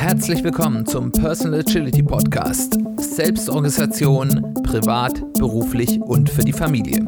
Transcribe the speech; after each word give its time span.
Herzlich 0.00 0.42
willkommen 0.42 0.86
zum 0.86 1.12
Personal 1.12 1.60
Agility 1.60 2.02
Podcast. 2.02 2.78
Selbstorganisation, 2.96 4.54
privat, 4.62 5.20
beruflich 5.34 6.00
und 6.00 6.30
für 6.30 6.40
die 6.40 6.54
Familie. 6.54 7.04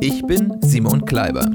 Ich 0.00 0.22
bin 0.22 0.56
Simon 0.62 1.04
Kleiber. 1.04 1.50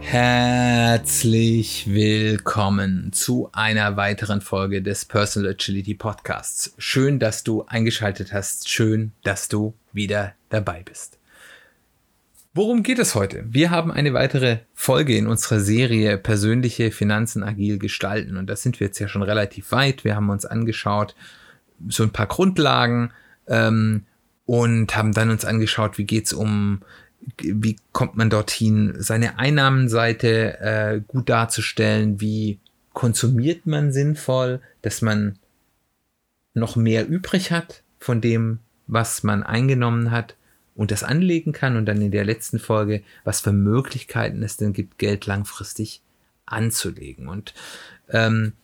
Herzlich 0.00 1.86
willkommen 1.86 3.14
zu 3.14 3.48
einer 3.54 3.96
weiteren 3.96 4.42
Folge 4.42 4.82
des 4.82 5.06
Personal 5.06 5.52
Agility 5.52 5.94
Podcasts. 5.94 6.74
Schön, 6.76 7.18
dass 7.18 7.44
du 7.44 7.64
eingeschaltet 7.64 8.34
hast. 8.34 8.68
Schön, 8.68 9.12
dass 9.22 9.48
du 9.48 9.72
wieder 9.94 10.34
dabei 10.50 10.82
bist. 10.82 11.18
Worum 12.56 12.84
geht 12.84 13.00
es 13.00 13.16
heute? 13.16 13.44
Wir 13.48 13.70
haben 13.70 13.90
eine 13.90 14.14
weitere 14.14 14.58
Folge 14.74 15.16
in 15.16 15.26
unserer 15.26 15.58
Serie 15.58 16.16
Persönliche 16.16 16.92
Finanzen 16.92 17.42
agil 17.42 17.80
gestalten. 17.80 18.36
Und 18.36 18.46
da 18.46 18.54
sind 18.54 18.78
wir 18.78 18.86
jetzt 18.86 19.00
ja 19.00 19.08
schon 19.08 19.24
relativ 19.24 19.72
weit. 19.72 20.04
Wir 20.04 20.14
haben 20.14 20.30
uns 20.30 20.46
angeschaut, 20.46 21.16
so 21.88 22.04
ein 22.04 22.12
paar 22.12 22.28
Grundlagen 22.28 23.10
ähm, 23.48 24.06
und 24.46 24.96
haben 24.96 25.10
dann 25.10 25.30
uns 25.30 25.44
angeschaut, 25.44 25.98
wie 25.98 26.04
geht's 26.04 26.32
um, 26.32 26.82
wie 27.38 27.76
kommt 27.90 28.16
man 28.16 28.30
dorthin, 28.30 28.94
seine 28.98 29.36
Einnahmenseite 29.36 30.60
äh, 30.60 31.00
gut 31.08 31.28
darzustellen, 31.28 32.20
wie 32.20 32.60
konsumiert 32.92 33.66
man 33.66 33.92
sinnvoll, 33.92 34.60
dass 34.80 35.02
man 35.02 35.40
noch 36.52 36.76
mehr 36.76 37.08
übrig 37.08 37.50
hat 37.50 37.82
von 37.98 38.20
dem, 38.20 38.60
was 38.86 39.24
man 39.24 39.42
eingenommen 39.42 40.12
hat 40.12 40.36
und 40.74 40.90
das 40.90 41.02
anlegen 41.02 41.52
kann 41.52 41.76
und 41.76 41.86
dann 41.86 42.02
in 42.02 42.10
der 42.10 42.24
letzten 42.24 42.58
Folge, 42.58 43.02
was 43.22 43.40
für 43.40 43.52
Möglichkeiten 43.52 44.42
es 44.42 44.56
denn 44.56 44.72
gibt, 44.72 44.98
Geld 44.98 45.26
langfristig 45.26 46.02
anzulegen. 46.46 47.28
Und 47.28 47.54
ähm, 48.08 48.54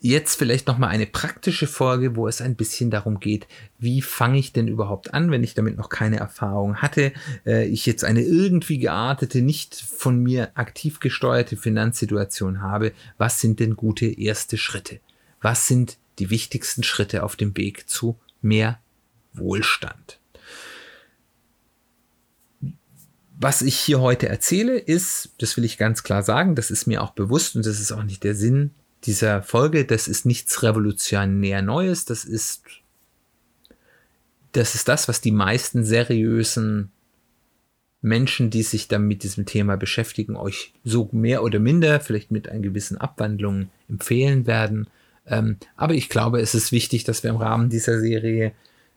jetzt 0.00 0.36
vielleicht 0.36 0.66
noch 0.66 0.78
mal 0.78 0.88
eine 0.88 1.06
praktische 1.06 1.66
Folge, 1.66 2.16
wo 2.16 2.26
es 2.26 2.40
ein 2.40 2.56
bisschen 2.56 2.90
darum 2.90 3.20
geht, 3.20 3.46
wie 3.78 4.02
fange 4.02 4.38
ich 4.38 4.52
denn 4.52 4.68
überhaupt 4.68 5.14
an, 5.14 5.30
wenn 5.30 5.44
ich 5.44 5.54
damit 5.54 5.76
noch 5.76 5.90
keine 5.90 6.16
Erfahrung 6.16 6.76
hatte, 6.76 7.12
äh, 7.46 7.66
ich 7.66 7.86
jetzt 7.86 8.04
eine 8.04 8.22
irgendwie 8.22 8.78
geartete, 8.78 9.42
nicht 9.42 9.76
von 9.76 10.18
mir 10.18 10.50
aktiv 10.54 10.98
gesteuerte 10.98 11.56
Finanzsituation 11.56 12.62
habe, 12.62 12.92
was 13.16 13.40
sind 13.40 13.60
denn 13.60 13.76
gute 13.76 14.06
erste 14.06 14.58
Schritte? 14.58 14.98
Was 15.40 15.68
sind 15.68 15.98
die 16.18 16.30
wichtigsten 16.30 16.82
Schritte 16.82 17.22
auf 17.22 17.36
dem 17.36 17.56
Weg 17.56 17.88
zu 17.88 18.18
mehr 18.40 18.80
Wohlstand? 19.34 20.21
Was 23.38 23.62
ich 23.62 23.76
hier 23.76 24.00
heute 24.00 24.28
erzähle, 24.28 24.78
ist, 24.78 25.30
das 25.38 25.56
will 25.56 25.64
ich 25.64 25.78
ganz 25.78 26.02
klar 26.02 26.22
sagen, 26.22 26.54
das 26.54 26.70
ist 26.70 26.86
mir 26.86 27.02
auch 27.02 27.10
bewusst 27.10 27.56
und 27.56 27.66
das 27.66 27.80
ist 27.80 27.92
auch 27.92 28.04
nicht 28.04 28.24
der 28.24 28.34
Sinn 28.34 28.70
dieser 29.04 29.42
Folge, 29.42 29.84
das 29.84 30.06
ist 30.06 30.26
nichts 30.26 30.62
revolutionär 30.62 31.60
Neues, 31.62 32.04
das 32.04 32.24
ist, 32.24 32.62
das 34.52 34.74
ist 34.74 34.88
das, 34.88 35.08
was 35.08 35.20
die 35.20 35.32
meisten 35.32 35.84
seriösen 35.84 36.92
Menschen, 38.00 38.50
die 38.50 38.62
sich 38.62 38.88
dann 38.88 39.06
mit 39.06 39.22
diesem 39.22 39.46
Thema 39.46 39.76
beschäftigen, 39.76 40.36
euch 40.36 40.72
so 40.84 41.08
mehr 41.12 41.42
oder 41.42 41.58
minder, 41.58 42.00
vielleicht 42.00 42.30
mit 42.30 42.48
einer 42.48 42.60
gewissen 42.60 42.98
Abwandlung 42.98 43.70
empfehlen 43.88 44.46
werden. 44.46 44.88
Ähm, 45.26 45.56
aber 45.76 45.94
ich 45.94 46.08
glaube, 46.08 46.40
es 46.40 46.54
ist 46.54 46.72
wichtig, 46.72 47.04
dass 47.04 47.22
wir 47.22 47.30
im 47.30 47.36
Rahmen 47.36 47.70
dieser 47.70 48.00
Serie, 48.00 48.52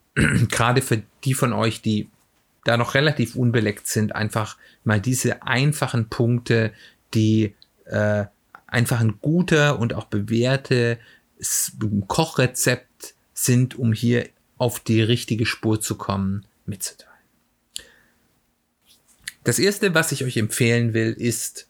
gerade 0.16 0.82
für 0.82 1.04
die 1.24 1.36
von 1.36 1.54
euch, 1.54 1.82
die 1.82 2.10
da 2.66 2.76
noch 2.76 2.96
relativ 2.96 3.36
unbeleckt 3.36 3.88
sind, 3.88 4.14
einfach 4.14 4.58
mal 4.84 5.00
diese 5.00 5.44
einfachen 5.44 6.10
Punkte, 6.10 6.74
die 7.14 7.54
äh, 7.86 8.26
einfach 8.68 9.00
ein 9.00 9.20
guter 9.22 9.80
und 9.80 9.94
auch 9.94 10.06
bewährte 10.06 10.98
Kochrezept 12.08 13.14
sind, 13.34 13.76
um 13.76 13.94
hier 13.94 14.28
auf 14.58 14.80
die 14.80 15.02
richtige 15.02 15.46
Spur 15.46 15.80
zu 15.80 15.96
kommen, 15.96 16.46
mitzuteilen. 16.66 17.14
Das 19.44 19.60
erste, 19.60 19.94
was 19.94 20.12
ich 20.12 20.24
euch 20.24 20.38
empfehlen 20.38 20.94
will, 20.94 21.14
ist, 21.14 21.68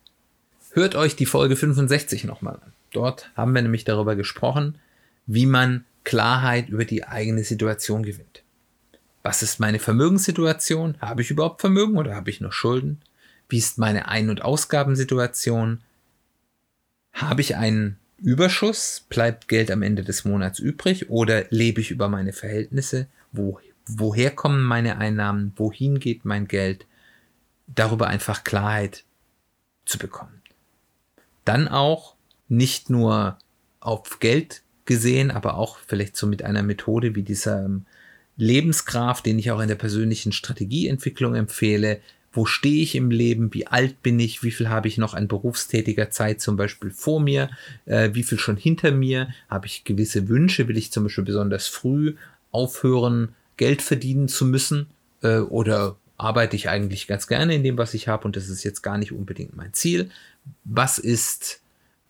hört 0.71 0.95
euch 0.95 1.17
die 1.17 1.25
Folge 1.25 1.57
65 1.57 2.23
nochmal 2.23 2.55
an. 2.55 2.71
Dort 2.93 3.29
haben 3.35 3.53
wir 3.53 3.61
nämlich 3.61 3.83
darüber 3.83 4.15
gesprochen, 4.15 4.77
wie 5.25 5.45
man 5.45 5.83
Klarheit 6.05 6.69
über 6.69 6.85
die 6.85 7.05
eigene 7.05 7.43
Situation 7.43 8.03
gewinnt. 8.03 8.44
Was 9.25 9.41
ist 9.41 9.59
meine 9.59 9.79
Vermögenssituation? 9.79 10.97
Habe 11.01 11.23
ich 11.23 11.31
überhaupt 11.31 11.59
Vermögen 11.59 11.97
oder 11.97 12.13
habe 12.13 12.29
ich 12.29 12.41
noch 12.41 12.51
Schulden? 12.51 13.01
Wie 13.49 13.57
ist 13.57 13.79
meine 13.79 14.07
Ein- 14.07 14.29
und 14.29 14.43
Ausgabensituation? 14.43 15.81
Habe 17.11 17.41
ich 17.41 17.55
einen 17.55 17.97
Überschuss? 18.19 19.03
Bleibt 19.09 19.47
Geld 19.47 19.71
am 19.71 19.81
Ende 19.81 20.03
des 20.03 20.25
Monats 20.25 20.59
übrig? 20.59 21.09
Oder 21.09 21.45
lebe 21.49 21.81
ich 21.81 21.89
über 21.89 22.07
meine 22.07 22.33
Verhältnisse? 22.33 23.07
Wo, 23.31 23.59
woher 23.87 24.29
kommen 24.29 24.61
meine 24.61 24.99
Einnahmen? 24.99 25.53
Wohin 25.55 25.99
geht 25.99 26.23
mein 26.23 26.47
Geld? 26.47 26.85
Darüber 27.65 28.05
einfach 28.05 28.43
Klarheit 28.43 29.05
zu 29.85 29.97
bekommen. 29.97 30.43
Dann 31.45 31.67
auch 31.67 32.13
nicht 32.47 32.91
nur 32.91 33.39
auf 33.79 34.19
Geld 34.19 34.61
gesehen, 34.85 35.31
aber 35.31 35.55
auch 35.55 35.79
vielleicht 35.79 36.15
so 36.15 36.27
mit 36.27 36.43
einer 36.43 36.61
Methode 36.61 37.15
wie 37.15 37.23
dieser 37.23 37.67
Lebensgraf, 38.37 39.21
den 39.21 39.39
ich 39.39 39.51
auch 39.51 39.59
in 39.59 39.67
der 39.67 39.75
persönlichen 39.75 40.31
Strategieentwicklung 40.31 41.35
empfehle. 41.35 42.01
Wo 42.31 42.45
stehe 42.45 42.83
ich 42.83 42.95
im 42.95 43.11
Leben? 43.11 43.53
Wie 43.53 43.67
alt 43.67 44.03
bin 44.03 44.19
ich? 44.19 44.43
Wie 44.43 44.51
viel 44.51 44.67
habe 44.67 44.89
ich 44.89 44.97
noch 44.97 45.13
an 45.13 45.29
berufstätiger 45.29 46.09
Zeit 46.09 46.41
zum 46.41 46.57
Beispiel 46.57 46.91
vor 46.91 47.21
mir? 47.21 47.49
Äh, 47.85 48.09
wie 48.13 48.23
viel 48.23 48.37
schon 48.37 48.57
hinter 48.57 48.91
mir? 48.91 49.29
Habe 49.49 49.67
ich 49.67 49.85
gewisse 49.85 50.27
Wünsche? 50.27 50.67
Will 50.67 50.77
ich 50.77 50.91
zum 50.91 51.03
Beispiel 51.03 51.23
besonders 51.23 51.67
früh 51.67 52.15
aufhören, 52.51 53.29
Geld 53.55 53.81
verdienen 53.81 54.27
zu 54.27 54.45
müssen? 54.45 54.87
Äh, 55.21 55.37
oder 55.37 55.95
arbeite 56.17 56.57
ich 56.57 56.67
eigentlich 56.67 57.07
ganz 57.07 57.27
gerne 57.27 57.55
in 57.55 57.63
dem, 57.63 57.77
was 57.77 57.93
ich 57.93 58.07
habe 58.09 58.25
und 58.25 58.35
das 58.35 58.49
ist 58.49 58.63
jetzt 58.63 58.81
gar 58.81 58.97
nicht 58.97 59.13
unbedingt 59.13 59.55
mein 59.55 59.73
Ziel? 59.73 60.09
Was 60.65 60.97
ist 60.97 61.61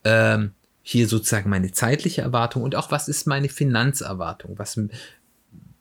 ähm, 0.03 0.52
hier 0.81 1.07
sozusagen 1.07 1.50
meine 1.50 1.72
zeitliche 1.72 2.22
Erwartung 2.22 2.63
und 2.63 2.75
auch 2.75 2.92
was 2.92 3.07
ist 3.07 3.28
meine 3.28 3.50
Finanzerwartung? 3.50 4.57
Was 4.57 4.80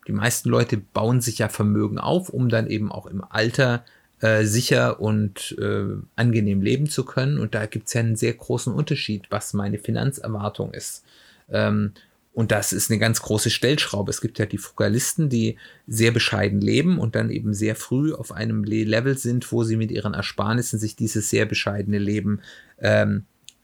die 0.07 0.11
meisten 0.11 0.49
Leute 0.49 0.77
bauen 0.77 1.21
sich 1.21 1.39
ja 1.39 1.49
Vermögen 1.49 1.97
auf, 1.97 2.29
um 2.29 2.49
dann 2.49 2.67
eben 2.67 2.91
auch 2.91 3.05
im 3.05 3.23
Alter 3.23 3.83
äh, 4.21 4.45
sicher 4.45 4.99
und 4.99 5.57
äh, 5.59 5.95
angenehm 6.15 6.61
leben 6.61 6.87
zu 6.87 7.05
können. 7.05 7.37
Und 7.37 7.55
da 7.55 7.65
gibt 7.65 7.87
es 7.87 7.93
ja 7.93 8.01
einen 8.01 8.15
sehr 8.15 8.33
großen 8.33 8.73
Unterschied, 8.73 9.25
was 9.29 9.53
meine 9.53 9.79
Finanzerwartung 9.79 10.73
ist. 10.73 11.03
Ähm, 11.49 11.93
und 12.33 12.51
das 12.51 12.73
ist 12.73 12.91
eine 12.91 12.99
ganz 12.99 13.21
große 13.21 13.49
Stellschraube. 13.49 14.09
Es 14.09 14.19
gibt 14.19 14.39
ja 14.39 14.45
die 14.45 14.57
Frugalisten, 14.57 15.29
die 15.29 15.57
sehr 15.87 16.11
bescheiden 16.11 16.59
leben 16.59 16.99
und 16.99 17.15
dann 17.15 17.29
eben 17.29 17.53
sehr 17.53 17.75
früh 17.75 18.13
auf 18.13 18.33
einem 18.33 18.65
Level 18.65 19.17
sind, 19.17 19.51
wo 19.53 19.63
sie 19.63 19.77
mit 19.77 19.89
ihren 19.89 20.13
Ersparnissen 20.13 20.77
sich 20.77 20.97
dieses 20.97 21.29
sehr 21.29 21.45
bescheidene 21.45 21.97
Leben 21.97 22.41
ähm, 22.79 23.23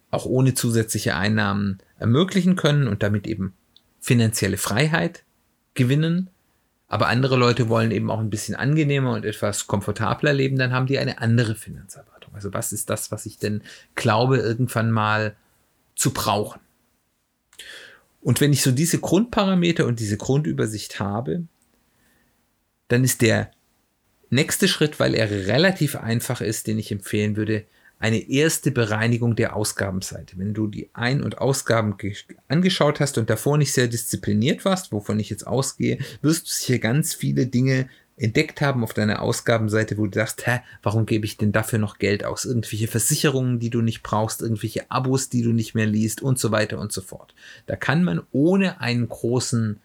auch 0.09 0.25
ohne 0.25 0.53
zusätzliche 0.53 1.15
Einnahmen 1.15 1.79
ermöglichen 1.99 2.55
können 2.55 2.87
und 2.87 3.03
damit 3.03 3.27
eben 3.27 3.53
finanzielle 3.99 4.57
Freiheit 4.57 5.23
gewinnen. 5.73 6.29
Aber 6.87 7.07
andere 7.07 7.37
Leute 7.37 7.69
wollen 7.69 7.91
eben 7.91 8.11
auch 8.11 8.19
ein 8.19 8.29
bisschen 8.29 8.55
angenehmer 8.55 9.13
und 9.13 9.23
etwas 9.23 9.67
komfortabler 9.67 10.33
leben, 10.33 10.57
dann 10.57 10.73
haben 10.73 10.87
die 10.87 10.99
eine 10.99 11.19
andere 11.19 11.55
Finanzerwartung. 11.55 12.35
Also 12.35 12.53
was 12.53 12.73
ist 12.73 12.89
das, 12.89 13.11
was 13.11 13.25
ich 13.25 13.37
denn 13.37 13.63
glaube, 13.95 14.37
irgendwann 14.37 14.91
mal 14.91 15.35
zu 15.95 16.11
brauchen? 16.11 16.59
Und 18.19 18.41
wenn 18.41 18.53
ich 18.53 18.61
so 18.61 18.71
diese 18.71 18.99
Grundparameter 18.99 19.85
und 19.85 19.99
diese 19.99 20.17
Grundübersicht 20.17 20.99
habe, 20.99 21.43
dann 22.87 23.03
ist 23.03 23.21
der 23.21 23.51
nächste 24.29 24.67
Schritt, 24.67 24.99
weil 24.99 25.15
er 25.15 25.29
relativ 25.29 25.95
einfach 25.95 26.41
ist, 26.41 26.67
den 26.67 26.77
ich 26.77 26.91
empfehlen 26.91 27.35
würde, 27.35 27.65
eine 28.01 28.29
erste 28.29 28.71
Bereinigung 28.71 29.35
der 29.35 29.55
Ausgabenseite. 29.55 30.37
Wenn 30.37 30.55
du 30.55 30.67
die 30.67 30.89
Ein- 30.93 31.21
und 31.21 31.37
Ausgaben 31.37 31.95
angeschaut 32.47 32.99
hast 32.99 33.19
und 33.19 33.29
davor 33.29 33.59
nicht 33.59 33.73
sehr 33.73 33.87
diszipliniert 33.87 34.65
warst, 34.65 34.91
wovon 34.91 35.19
ich 35.19 35.29
jetzt 35.29 35.45
ausgehe, 35.45 35.99
wirst 36.23 36.47
du 36.47 36.65
hier 36.65 36.79
ganz 36.79 37.13
viele 37.13 37.45
Dinge 37.45 37.87
entdeckt 38.17 38.59
haben 38.59 38.83
auf 38.83 38.93
deiner 38.93 39.21
Ausgabenseite, 39.21 39.99
wo 39.99 40.07
du 40.07 40.15
sagst, 40.15 40.47
hä, 40.47 40.61
warum 40.81 41.05
gebe 41.05 41.25
ich 41.25 41.37
denn 41.37 41.51
dafür 41.51 41.77
noch 41.77 41.99
Geld 41.99 42.25
aus? 42.25 42.45
Irgendwelche 42.45 42.87
Versicherungen, 42.87 43.59
die 43.59 43.69
du 43.69 43.81
nicht 43.81 44.01
brauchst, 44.01 44.41
irgendwelche 44.41 44.89
Abos, 44.89 45.29
die 45.29 45.43
du 45.43 45.51
nicht 45.51 45.75
mehr 45.75 45.87
liest 45.87 46.23
und 46.23 46.39
so 46.39 46.51
weiter 46.51 46.79
und 46.79 46.91
so 46.91 47.01
fort. 47.01 47.35
Da 47.67 47.75
kann 47.75 48.03
man 48.03 48.21
ohne 48.31 48.81
einen 48.81 49.07
großen 49.07 49.79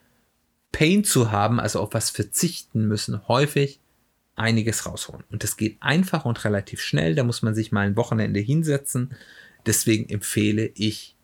Pain 0.72 1.04
zu 1.04 1.30
haben, 1.30 1.60
also 1.60 1.80
auf 1.80 1.92
was 1.92 2.08
verzichten 2.08 2.88
müssen, 2.88 3.28
häufig 3.28 3.78
einiges 4.36 4.86
rausholen. 4.86 5.24
Und 5.30 5.42
das 5.42 5.56
geht 5.56 5.78
einfach 5.80 6.24
und 6.24 6.44
relativ 6.44 6.80
schnell. 6.80 7.14
Da 7.14 7.24
muss 7.24 7.42
man 7.42 7.54
sich 7.54 7.72
mal 7.72 7.86
ein 7.86 7.96
Wochenende 7.96 8.40
hinsetzen. 8.40 9.14
Deswegen 9.66 10.08
empfehle 10.08 10.70
ich, 10.74 11.16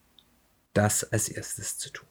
das 0.74 1.04
als 1.04 1.28
erstes 1.28 1.78
zu 1.78 1.90
tun. 1.90 2.08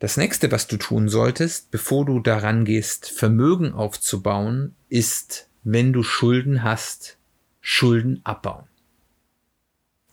Das 0.00 0.16
nächste, 0.16 0.50
was 0.50 0.66
du 0.66 0.76
tun 0.76 1.08
solltest, 1.08 1.70
bevor 1.70 2.04
du 2.04 2.20
daran 2.20 2.64
gehst, 2.64 3.08
Vermögen 3.08 3.72
aufzubauen, 3.72 4.74
ist 4.88 5.48
wenn 5.62 5.92
du 5.92 6.02
Schulden 6.02 6.62
hast, 6.62 7.16
Schulden 7.60 8.20
abbauen. 8.24 8.66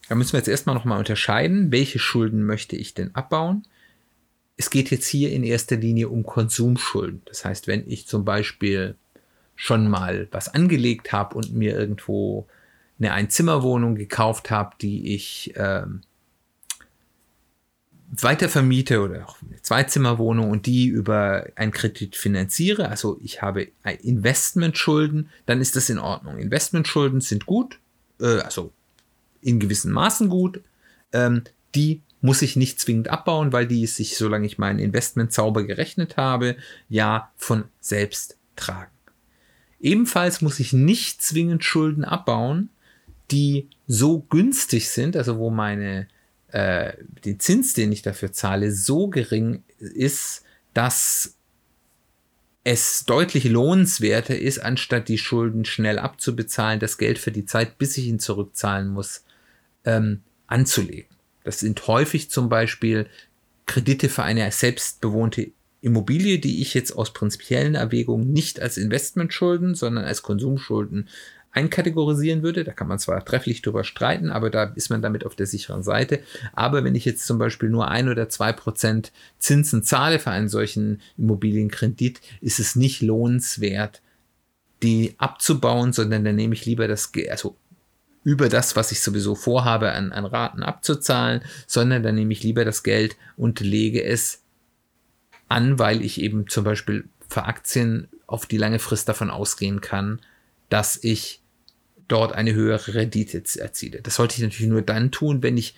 Da 0.07 0.15
müssen 0.15 0.33
wir 0.33 0.39
jetzt 0.39 0.47
erstmal 0.47 0.75
nochmal 0.75 0.99
unterscheiden, 0.99 1.71
welche 1.71 1.99
Schulden 1.99 2.45
möchte 2.45 2.75
ich 2.75 2.93
denn 2.93 3.13
abbauen. 3.15 3.67
Es 4.61 4.69
geht 4.69 4.91
jetzt 4.91 5.07
hier 5.07 5.31
in 5.31 5.43
erster 5.43 5.75
Linie 5.75 6.09
um 6.09 6.23
Konsumschulden. 6.23 7.23
Das 7.25 7.43
heißt, 7.43 7.65
wenn 7.65 7.89
ich 7.89 8.05
zum 8.05 8.25
Beispiel 8.25 8.93
schon 9.55 9.89
mal 9.89 10.27
was 10.29 10.53
angelegt 10.53 11.11
habe 11.11 11.35
und 11.35 11.51
mir 11.51 11.75
irgendwo 11.75 12.45
eine 12.99 13.11
Einzimmerwohnung 13.13 13.95
gekauft 13.95 14.51
habe, 14.51 14.75
die 14.79 15.15
ich 15.15 15.55
ähm, 15.55 16.01
weiter 18.11 18.49
vermiete 18.49 19.01
oder 19.01 19.25
auch 19.27 19.37
eine 19.41 19.59
Zweizimmerwohnung 19.63 20.51
und 20.51 20.67
die 20.67 20.85
über 20.85 21.47
einen 21.55 21.71
Kredit 21.71 22.15
finanziere, 22.15 22.87
also 22.87 23.19
ich 23.23 23.41
habe 23.41 23.69
Investmentschulden, 24.03 25.31
dann 25.47 25.59
ist 25.59 25.75
das 25.75 25.89
in 25.89 25.97
Ordnung. 25.97 26.37
Investmentschulden 26.37 27.19
sind 27.19 27.47
gut, 27.47 27.79
äh, 28.19 28.41
also 28.41 28.71
in 29.41 29.59
gewissen 29.59 29.91
Maßen 29.91 30.29
gut. 30.29 30.61
Ähm, 31.13 31.45
die 31.73 32.03
muss 32.21 32.41
ich 32.41 32.56
nicht 32.56 32.79
zwingend 32.79 33.09
abbauen, 33.09 33.51
weil 33.51 33.68
die 33.68 33.85
sich, 33.88 34.15
solange 34.15 34.45
ich 34.45 34.57
mein 34.57 34.79
Investment 34.79 35.33
sauber 35.33 35.63
gerechnet 35.65 36.18
habe, 36.18 36.56
ja 36.88 37.31
von 37.35 37.65
selbst 37.79 38.38
tragen. 38.56 38.91
Ebenfalls 39.79 40.41
muss 40.41 40.59
ich 40.59 40.73
nicht 40.73 41.21
zwingend 41.21 41.63
Schulden 41.63 42.06
abbauen, 42.06 42.69
die 43.31 43.68
so 43.88 44.19
günstig 44.19 44.89
sind, 44.89 45.18
also 45.18 45.39
wo 45.39 45.50
meine 45.50 46.07
äh, 46.50 46.94
den 47.25 47.39
Zins, 47.39 47.73
den 47.73 47.91
ich 47.91 48.01
dafür 48.01 48.31
zahle, 48.31 48.71
so 48.71 49.07
gering 49.07 49.63
ist, 49.79 50.44
dass 50.73 51.35
es 52.63 53.06
deutlich 53.06 53.45
lohnenswerter 53.45 54.38
ist, 54.38 54.59
anstatt 54.59 55.07
die 55.07 55.18
Schulden 55.18 55.65
schnell 55.65 55.97
abzubezahlen, 55.97 56.79
das 56.79 56.97
Geld 56.97 57.18
für 57.18 57.31
die 57.31 57.45
Zeit, 57.45 57.77
bis 57.79 57.97
ich 57.97 58.06
ihn 58.06 58.19
zurückzahlen 58.19 58.89
muss, 58.89 59.23
ähm, 59.83 60.21
anzulegen. 60.45 61.09
Das 61.43 61.59
sind 61.59 61.88
häufig 61.88 62.29
zum 62.29 62.49
Beispiel 62.49 63.07
Kredite 63.65 64.09
für 64.09 64.23
eine 64.23 64.51
selbstbewohnte 64.51 65.51
Immobilie, 65.81 66.39
die 66.39 66.61
ich 66.61 66.73
jetzt 66.73 66.91
aus 66.91 67.13
prinzipiellen 67.13 67.75
Erwägungen 67.75 68.31
nicht 68.31 68.61
als 68.61 68.77
Investmentschulden, 68.77 69.73
sondern 69.73 70.05
als 70.05 70.21
Konsumschulden 70.21 71.07
einkategorisieren 71.51 72.43
würde. 72.43 72.63
Da 72.63 72.71
kann 72.71 72.88
man 72.88 72.99
zwar 72.99 73.23
trefflich 73.25 73.61
drüber 73.61 73.83
streiten, 73.83 74.29
aber 74.29 74.49
da 74.49 74.65
ist 74.75 74.89
man 74.89 75.01
damit 75.01 75.25
auf 75.25 75.35
der 75.35 75.47
sicheren 75.47 75.83
Seite. 75.83 76.21
Aber 76.53 76.83
wenn 76.83 76.95
ich 76.95 77.05
jetzt 77.05 77.25
zum 77.25 77.38
Beispiel 77.39 77.69
nur 77.69 77.89
ein 77.89 78.09
oder 78.09 78.29
zwei 78.29 78.53
Prozent 78.53 79.11
Zinsen 79.37 79.83
zahle 79.83 80.19
für 80.19 80.31
einen 80.31 80.49
solchen 80.49 81.01
Immobilienkredit, 81.17 82.21
ist 82.41 82.59
es 82.59 82.75
nicht 82.75 83.01
lohnenswert, 83.01 84.01
die 84.81 85.15
abzubauen, 85.17 85.94
sondern 85.94 86.23
dann 86.23 86.35
nehme 86.35 86.53
ich 86.53 86.65
lieber 86.65 86.87
das, 86.87 87.11
also 87.29 87.55
über 88.23 88.50
das, 88.50 88.75
was 88.75 88.91
ich 88.91 89.01
sowieso 89.01 89.35
vorhabe, 89.35 89.91
an, 89.91 90.12
an 90.12 90.25
Raten 90.25 90.63
abzuzahlen, 90.63 91.41
sondern 91.68 92.03
dann 92.03 92.15
nehme 92.15 92.33
ich 92.33 92.44
lieber 92.44 92.65
das 92.65 92.83
Geld 92.83 93.18
und 93.35 93.59
lege 93.59 94.03
es 94.03 94.41
an, 95.47 95.79
weil 95.79 96.01
ich 96.01 96.21
eben 96.21 96.47
zum 96.47 96.63
Beispiel 96.63 97.06
für 97.27 97.45
Aktien 97.45 98.07
auf 98.27 98.45
die 98.45 98.57
lange 98.57 98.79
Frist 98.79 99.09
davon 99.09 99.29
ausgehen 99.29 99.81
kann, 99.81 100.19
dass 100.69 101.00
ich 101.03 101.41
dort 102.07 102.33
eine 102.33 102.53
höhere 102.53 102.94
Rendite 102.94 103.44
erziele. 103.59 104.01
Das 104.01 104.15
sollte 104.15 104.35
ich 104.35 104.41
natürlich 104.41 104.69
nur 104.69 104.81
dann 104.81 105.12
tun, 105.12 105.41
wenn 105.44 105.57
ich 105.57 105.75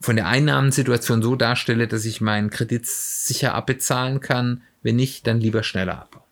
von 0.00 0.16
der 0.16 0.26
Einnahmensituation 0.26 1.22
so 1.22 1.36
darstelle, 1.36 1.88
dass 1.88 2.04
ich 2.04 2.20
meinen 2.20 2.50
Kredit 2.50 2.86
sicher 2.86 3.54
abbezahlen 3.54 4.20
kann. 4.20 4.62
Wenn 4.82 4.96
nicht, 4.96 5.26
dann 5.26 5.40
lieber 5.40 5.62
schneller 5.62 6.02
abbauen. 6.02 6.22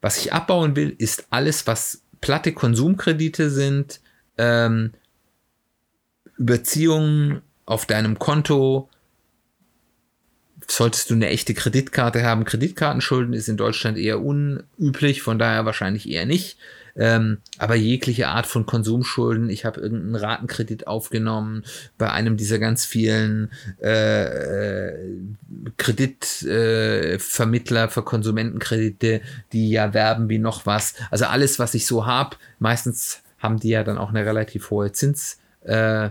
Was 0.00 0.18
ich 0.18 0.32
abbauen 0.32 0.76
will, 0.76 0.94
ist 0.98 1.26
alles, 1.30 1.66
was 1.66 2.02
platte 2.26 2.52
Konsumkredite 2.52 3.50
sind, 3.50 4.00
ähm, 4.36 4.94
Überziehungen 6.36 7.40
auf 7.66 7.86
deinem 7.86 8.18
Konto, 8.18 8.90
solltest 10.66 11.08
du 11.08 11.14
eine 11.14 11.28
echte 11.28 11.54
Kreditkarte 11.54 12.24
haben. 12.24 12.44
Kreditkartenschulden 12.44 13.32
ist 13.32 13.48
in 13.48 13.56
Deutschland 13.56 13.96
eher 13.96 14.20
unüblich, 14.20 15.22
von 15.22 15.38
daher 15.38 15.66
wahrscheinlich 15.66 16.08
eher 16.08 16.26
nicht. 16.26 16.58
Ähm, 16.96 17.38
aber 17.58 17.74
jegliche 17.74 18.28
Art 18.28 18.46
von 18.46 18.64
Konsumschulden, 18.64 19.50
ich 19.50 19.66
habe 19.66 19.80
irgendeinen 19.80 20.16
Ratenkredit 20.16 20.86
aufgenommen 20.86 21.64
bei 21.98 22.10
einem 22.10 22.38
dieser 22.38 22.58
ganz 22.58 22.86
vielen 22.86 23.50
äh, 23.82 24.94
äh, 24.94 24.98
Kreditvermittler 25.76 27.84
äh, 27.84 27.88
für 27.88 28.02
Konsumentenkredite, 28.02 29.20
die 29.52 29.70
ja 29.70 29.92
werben 29.92 30.30
wie 30.30 30.38
noch 30.38 30.64
was. 30.64 30.94
Also 31.10 31.26
alles, 31.26 31.58
was 31.58 31.74
ich 31.74 31.86
so 31.86 32.06
habe, 32.06 32.36
meistens 32.58 33.20
haben 33.38 33.60
die 33.60 33.68
ja 33.68 33.84
dann 33.84 33.98
auch 33.98 34.08
eine 34.08 34.24
relativ 34.24 34.70
hohe 34.70 34.90
Zinslast, 34.92 35.38
äh, 35.64 36.10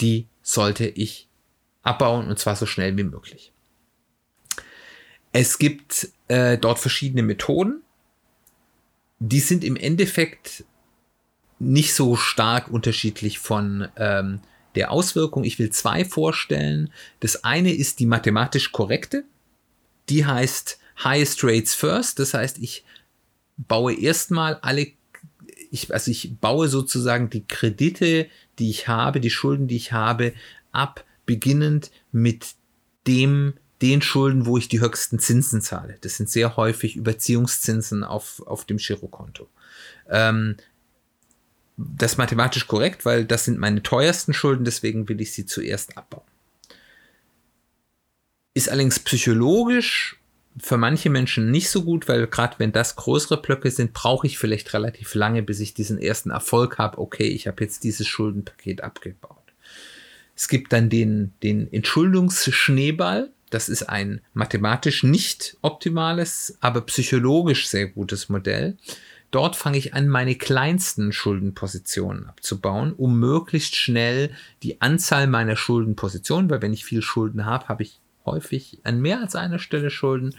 die 0.00 0.26
sollte 0.42 0.86
ich 0.86 1.28
abbauen 1.82 2.26
und 2.26 2.38
zwar 2.38 2.56
so 2.56 2.66
schnell 2.66 2.96
wie 2.96 3.04
möglich. 3.04 3.52
Es 5.32 5.58
gibt 5.58 6.08
äh, 6.26 6.58
dort 6.58 6.80
verschiedene 6.80 7.22
Methoden 7.22 7.82
die 9.18 9.40
sind 9.40 9.64
im 9.64 9.76
Endeffekt 9.76 10.64
nicht 11.58 11.94
so 11.94 12.16
stark 12.16 12.68
unterschiedlich 12.68 13.38
von 13.38 13.88
ähm, 13.96 14.40
der 14.74 14.92
Auswirkung. 14.92 15.44
Ich 15.44 15.58
will 15.58 15.70
zwei 15.70 16.04
vorstellen. 16.04 16.92
Das 17.20 17.42
eine 17.44 17.74
ist 17.74 17.98
die 17.98 18.06
mathematisch 18.06 18.70
korrekte. 18.70 19.24
Die 20.08 20.24
heißt 20.24 20.78
Highest 21.02 21.42
Rates 21.42 21.74
First. 21.74 22.18
Das 22.20 22.34
heißt, 22.34 22.58
ich 22.58 22.84
baue 23.56 23.94
erstmal 23.94 24.56
alle, 24.56 24.88
ich, 25.70 25.92
also 25.92 26.10
ich 26.10 26.36
baue 26.40 26.68
sozusagen 26.68 27.28
die 27.28 27.44
Kredite, 27.46 28.28
die 28.58 28.70
ich 28.70 28.86
habe, 28.86 29.20
die 29.20 29.30
Schulden, 29.30 29.66
die 29.66 29.76
ich 29.76 29.92
habe, 29.92 30.32
ab, 30.70 31.04
beginnend 31.26 31.90
mit 32.12 32.54
dem 33.06 33.54
den 33.82 34.02
Schulden, 34.02 34.46
wo 34.46 34.58
ich 34.58 34.68
die 34.68 34.80
höchsten 34.80 35.18
Zinsen 35.18 35.60
zahle. 35.62 35.96
Das 36.00 36.16
sind 36.16 36.28
sehr 36.28 36.56
häufig 36.56 36.96
Überziehungszinsen 36.96 38.04
auf, 38.04 38.42
auf 38.46 38.64
dem 38.64 38.78
Girokonto. 38.78 39.48
Ähm, 40.08 40.56
das 41.76 42.12
ist 42.12 42.18
mathematisch 42.18 42.66
korrekt, 42.66 43.04
weil 43.04 43.24
das 43.24 43.44
sind 43.44 43.58
meine 43.58 43.82
teuersten 43.82 44.34
Schulden, 44.34 44.64
deswegen 44.64 45.08
will 45.08 45.20
ich 45.20 45.32
sie 45.32 45.46
zuerst 45.46 45.96
abbauen. 45.96 46.24
Ist 48.54 48.68
allerdings 48.68 48.98
psychologisch 48.98 50.18
für 50.60 50.76
manche 50.76 51.10
Menschen 51.10 51.52
nicht 51.52 51.70
so 51.70 51.84
gut, 51.84 52.08
weil 52.08 52.26
gerade 52.26 52.58
wenn 52.58 52.72
das 52.72 52.96
größere 52.96 53.40
Blöcke 53.40 53.70
sind, 53.70 53.92
brauche 53.92 54.26
ich 54.26 54.38
vielleicht 54.38 54.72
relativ 54.74 55.14
lange, 55.14 55.42
bis 55.42 55.60
ich 55.60 55.74
diesen 55.74 55.98
ersten 55.98 56.30
Erfolg 56.30 56.78
habe. 56.78 56.98
Okay, 56.98 57.28
ich 57.28 57.46
habe 57.46 57.62
jetzt 57.62 57.84
dieses 57.84 58.08
Schuldenpaket 58.08 58.82
abgebaut. 58.82 59.36
Es 60.34 60.48
gibt 60.48 60.72
dann 60.72 60.88
den, 60.88 61.32
den 61.42 61.72
Entschuldungsschneeball. 61.72 63.30
Das 63.50 63.68
ist 63.68 63.84
ein 63.84 64.20
mathematisch 64.34 65.02
nicht 65.02 65.56
optimales, 65.62 66.56
aber 66.60 66.82
psychologisch 66.82 67.68
sehr 67.68 67.88
gutes 67.88 68.28
Modell. 68.28 68.76
Dort 69.30 69.56
fange 69.56 69.76
ich 69.76 69.92
an, 69.92 70.08
meine 70.08 70.36
kleinsten 70.36 71.12
Schuldenpositionen 71.12 72.26
abzubauen, 72.26 72.94
um 72.94 73.18
möglichst 73.18 73.76
schnell 73.76 74.30
die 74.62 74.80
Anzahl 74.80 75.26
meiner 75.26 75.56
Schuldenpositionen, 75.56 76.48
weil 76.48 76.62
wenn 76.62 76.72
ich 76.72 76.84
viel 76.84 77.02
Schulden 77.02 77.44
habe, 77.44 77.68
habe 77.68 77.82
ich 77.82 78.00
häufig 78.24 78.80
an 78.84 79.00
mehr 79.00 79.20
als 79.20 79.34
einer 79.34 79.58
Stelle 79.58 79.90
Schulden, 79.90 80.34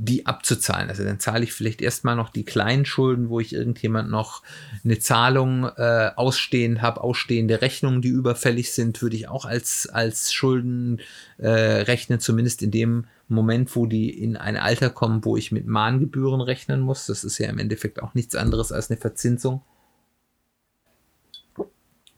die 0.00 0.26
abzuzahlen. 0.26 0.88
Also 0.88 1.02
dann 1.02 1.18
zahle 1.18 1.42
ich 1.42 1.52
vielleicht 1.52 1.82
erstmal 1.82 2.14
noch 2.14 2.30
die 2.30 2.44
kleinen 2.44 2.84
Schulden, 2.84 3.30
wo 3.30 3.40
ich 3.40 3.52
irgendjemand 3.52 4.08
noch 4.08 4.44
eine 4.84 5.00
Zahlung 5.00 5.64
äh, 5.64 6.12
ausstehend 6.14 6.80
habe, 6.82 7.00
ausstehende 7.00 7.60
Rechnungen, 7.60 8.00
die 8.00 8.08
überfällig 8.08 8.72
sind, 8.72 9.02
würde 9.02 9.16
ich 9.16 9.28
auch 9.28 9.44
als, 9.44 9.88
als 9.88 10.32
Schulden 10.32 11.00
äh, 11.38 11.48
rechnen, 11.48 12.20
zumindest 12.20 12.62
in 12.62 12.70
dem 12.70 13.06
Moment, 13.26 13.74
wo 13.74 13.86
die 13.86 14.08
in 14.08 14.36
ein 14.36 14.56
Alter 14.56 14.88
kommen, 14.88 15.24
wo 15.24 15.36
ich 15.36 15.50
mit 15.50 15.66
Mahngebühren 15.66 16.40
rechnen 16.40 16.80
muss. 16.80 17.06
Das 17.06 17.24
ist 17.24 17.38
ja 17.38 17.48
im 17.48 17.58
Endeffekt 17.58 18.00
auch 18.00 18.14
nichts 18.14 18.36
anderes 18.36 18.70
als 18.70 18.90
eine 18.90 19.00
Verzinsung. 19.00 19.62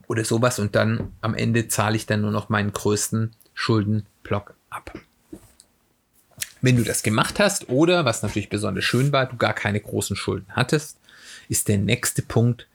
Oder 0.07 0.25
sowas 0.25 0.59
und 0.59 0.75
dann 0.75 1.13
am 1.23 1.35
Ende 1.35 1.69
zahle 1.69 1.97
ich 1.97 2.05
dann 2.05 2.21
nur 2.21 2.31
noch 2.31 2.51
meinen 2.51 2.73
größten 2.75 3.31
Schuldenblock. 3.55 4.55
Wenn 6.63 6.77
du 6.77 6.83
das 6.83 7.03
gemacht 7.03 7.39
hast 7.39 7.69
oder, 7.69 8.05
was 8.05 8.23
natürlich 8.23 8.49
besonders 8.49 8.85
schön 8.85 9.13
war, 9.13 9.27
du 9.27 9.37
gar 9.37 9.55
keine 9.55 9.81
großen 9.81 10.17
Schulden 10.17 10.47
hattest, 10.51 10.99
ist 11.49 11.69
der 11.69 11.79
nächste 11.79 12.23
Punkt, 12.23 12.67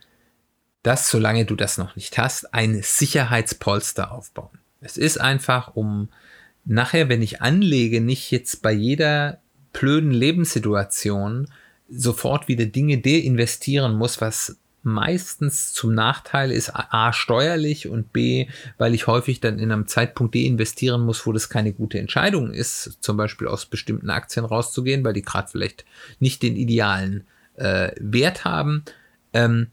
dass, 0.84 1.10
solange 1.10 1.46
du 1.46 1.56
das 1.56 1.78
noch 1.78 1.96
nicht 1.96 2.18
hast, 2.18 2.54
ein 2.54 2.82
Sicherheitspolster 2.82 4.12
aufbauen. 4.12 4.60
Es 4.82 4.98
ist 4.98 5.20
einfach, 5.20 5.76
um 5.76 6.10
nachher, 6.64 7.10
wenn 7.10 7.22
ich 7.22 7.42
anlege, 7.42 8.02
nicht 8.02 8.32
jetzt 8.32 8.62
bei 8.62 8.72
jeder 8.72 9.40
blöden 9.74 10.12
Lebenssituation 10.12 11.48
sofort 11.90 12.48
wieder 12.48 12.66
Dinge 12.66 13.00
deinvestieren 13.00 13.96
muss, 13.96 14.22
was 14.22 14.58
meistens 14.86 15.74
zum 15.74 15.94
Nachteil 15.94 16.52
ist 16.52 16.72
A 16.74 17.12
steuerlich 17.12 17.88
und 17.88 18.14
B, 18.14 18.48
weil 18.78 18.94
ich 18.94 19.08
häufig 19.08 19.40
dann 19.40 19.60
in 19.60 19.72
einem 19.72 19.88
Zeitpunkt 19.88 20.36
deinvestieren 20.36 21.02
muss, 21.02 21.26
wo 21.26 21.32
das 21.32 21.50
keine 21.50 21.74
gute 21.74 22.00
Entscheidung 22.00 22.54
ist, 22.54 22.98
zum 23.02 23.18
Beispiel 23.18 23.48
aus 23.48 23.66
bestimmten 23.66 24.10
Aktien 24.10 24.46
rauszugehen, 24.46 25.04
weil 25.04 25.14
die 25.14 25.24
gerade 25.24 25.50
vielleicht 25.50 25.86
nicht 26.20 26.44
den 26.44 26.56
idealen 26.56 27.26
äh, 27.56 27.92
Wert 28.00 28.46
haben. 28.46 28.84
Ähm, 29.34 29.68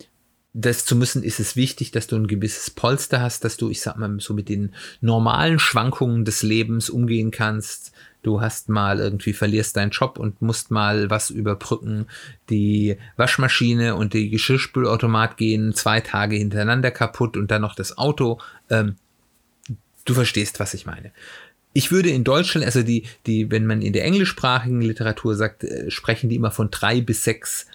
das 0.54 0.84
zu 0.84 0.96
müssen, 0.96 1.22
ist 1.22 1.40
es 1.40 1.56
wichtig, 1.56 1.92
dass 1.92 2.06
du 2.06 2.16
ein 2.16 2.26
gewisses 2.26 2.70
Polster 2.70 3.22
hast, 3.22 3.44
dass 3.44 3.56
du, 3.56 3.70
ich 3.70 3.80
sag 3.80 3.96
mal, 3.96 4.20
so 4.20 4.34
mit 4.34 4.50
den 4.50 4.74
normalen 5.00 5.58
Schwankungen 5.58 6.24
des 6.26 6.42
Lebens 6.42 6.90
umgehen 6.90 7.30
kannst. 7.30 7.92
Du 8.22 8.40
hast 8.40 8.68
mal 8.68 9.00
irgendwie 9.00 9.32
verlierst 9.32 9.76
deinen 9.76 9.90
Job 9.90 10.18
und 10.18 10.42
musst 10.42 10.70
mal 10.70 11.08
was 11.08 11.30
überbrücken. 11.30 12.06
Die 12.50 12.98
Waschmaschine 13.16 13.96
und 13.96 14.12
die 14.12 14.28
Geschirrspülautomat 14.28 15.38
gehen 15.38 15.74
zwei 15.74 16.00
Tage 16.00 16.36
hintereinander 16.36 16.90
kaputt 16.90 17.36
und 17.36 17.50
dann 17.50 17.62
noch 17.62 17.74
das 17.74 17.96
Auto. 17.96 18.38
Ähm, 18.68 18.96
du 20.04 20.14
verstehst, 20.14 20.60
was 20.60 20.74
ich 20.74 20.84
meine. 20.84 21.12
Ich 21.72 21.90
würde 21.90 22.10
in 22.10 22.24
Deutschland, 22.24 22.66
also 22.66 22.82
die, 22.82 23.06
die, 23.26 23.50
wenn 23.50 23.64
man 23.64 23.80
in 23.80 23.94
der 23.94 24.04
englischsprachigen 24.04 24.82
Literatur 24.82 25.34
sagt, 25.34 25.64
äh, 25.64 25.90
sprechen 25.90 26.28
die 26.28 26.36
immer 26.36 26.50
von 26.50 26.70
drei 26.70 27.00
bis 27.00 27.24
sechs 27.24 27.66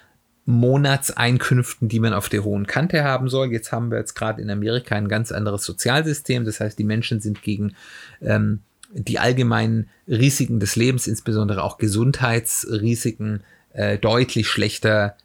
Monatseinkünften, 0.47 1.89
die 1.89 1.99
man 1.99 2.13
auf 2.13 2.29
der 2.29 2.45
hohen 2.45 2.67
Kante 2.67 3.03
haben 3.03 3.27
soll. 3.27 3.51
Jetzt 3.51 3.73
haben 3.73 3.91
wir 3.91 3.97
jetzt 3.97 4.15
gerade 4.15 4.41
in 4.41 4.49
Amerika 4.49 4.95
ein 4.95 5.09
ganz 5.09 5.33
anderes 5.33 5.65
Sozialsystem. 5.65 6.45
Das 6.45 6.61
heißt, 6.61 6.79
die 6.79 6.85
Menschen 6.85 7.19
sind 7.19 7.43
gegen 7.43 7.75
ähm, 8.21 8.61
die 8.93 9.19
allgemeinen 9.19 9.89
Risiken 10.07 10.61
des 10.61 10.77
Lebens, 10.77 11.05
insbesondere 11.05 11.63
auch 11.63 11.77
Gesundheitsrisiken, 11.77 13.43
äh, 13.73 13.97
deutlich 13.97 14.47
schlechter 14.47 15.17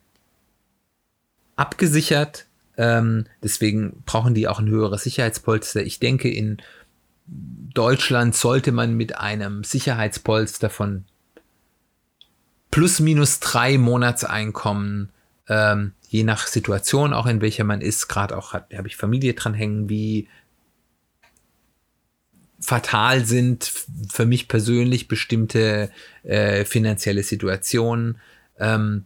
abgesichert. 1.54 2.46
Ähm, 2.76 3.26
deswegen 3.44 4.02
brauchen 4.04 4.34
die 4.34 4.48
auch 4.48 4.58
ein 4.58 4.68
höheres 4.68 5.04
Sicherheitspolster. 5.04 5.84
Ich 5.84 6.00
denke, 6.00 6.28
in 6.28 6.56
Deutschland 7.26 8.34
sollte 8.34 8.72
man 8.72 8.96
mit 8.96 9.18
einem 9.18 9.62
Sicherheitspolster 9.62 10.68
von 10.68 11.04
plus 12.72 12.98
minus 12.98 13.38
drei 13.38 13.78
Monatseinkommen, 13.78 15.10
ähm, 15.46 15.92
je 16.08 16.24
nach 16.24 16.48
Situation 16.48 17.12
auch 17.12 17.26
in 17.26 17.40
welcher 17.40 17.62
man 17.62 17.80
ist, 17.80 18.08
gerade 18.08 18.36
auch 18.36 18.54
habe 18.54 18.88
ich 18.88 18.96
Familie 18.96 19.34
dranhängen, 19.34 19.88
wie 19.88 20.28
fatal 22.58 23.24
sind 23.24 23.70
für 24.10 24.24
mich 24.24 24.48
persönlich 24.48 25.06
bestimmte 25.06 25.90
äh, 26.22 26.64
finanzielle 26.64 27.22
Situationen. 27.22 28.18
Ähm, 28.58 29.04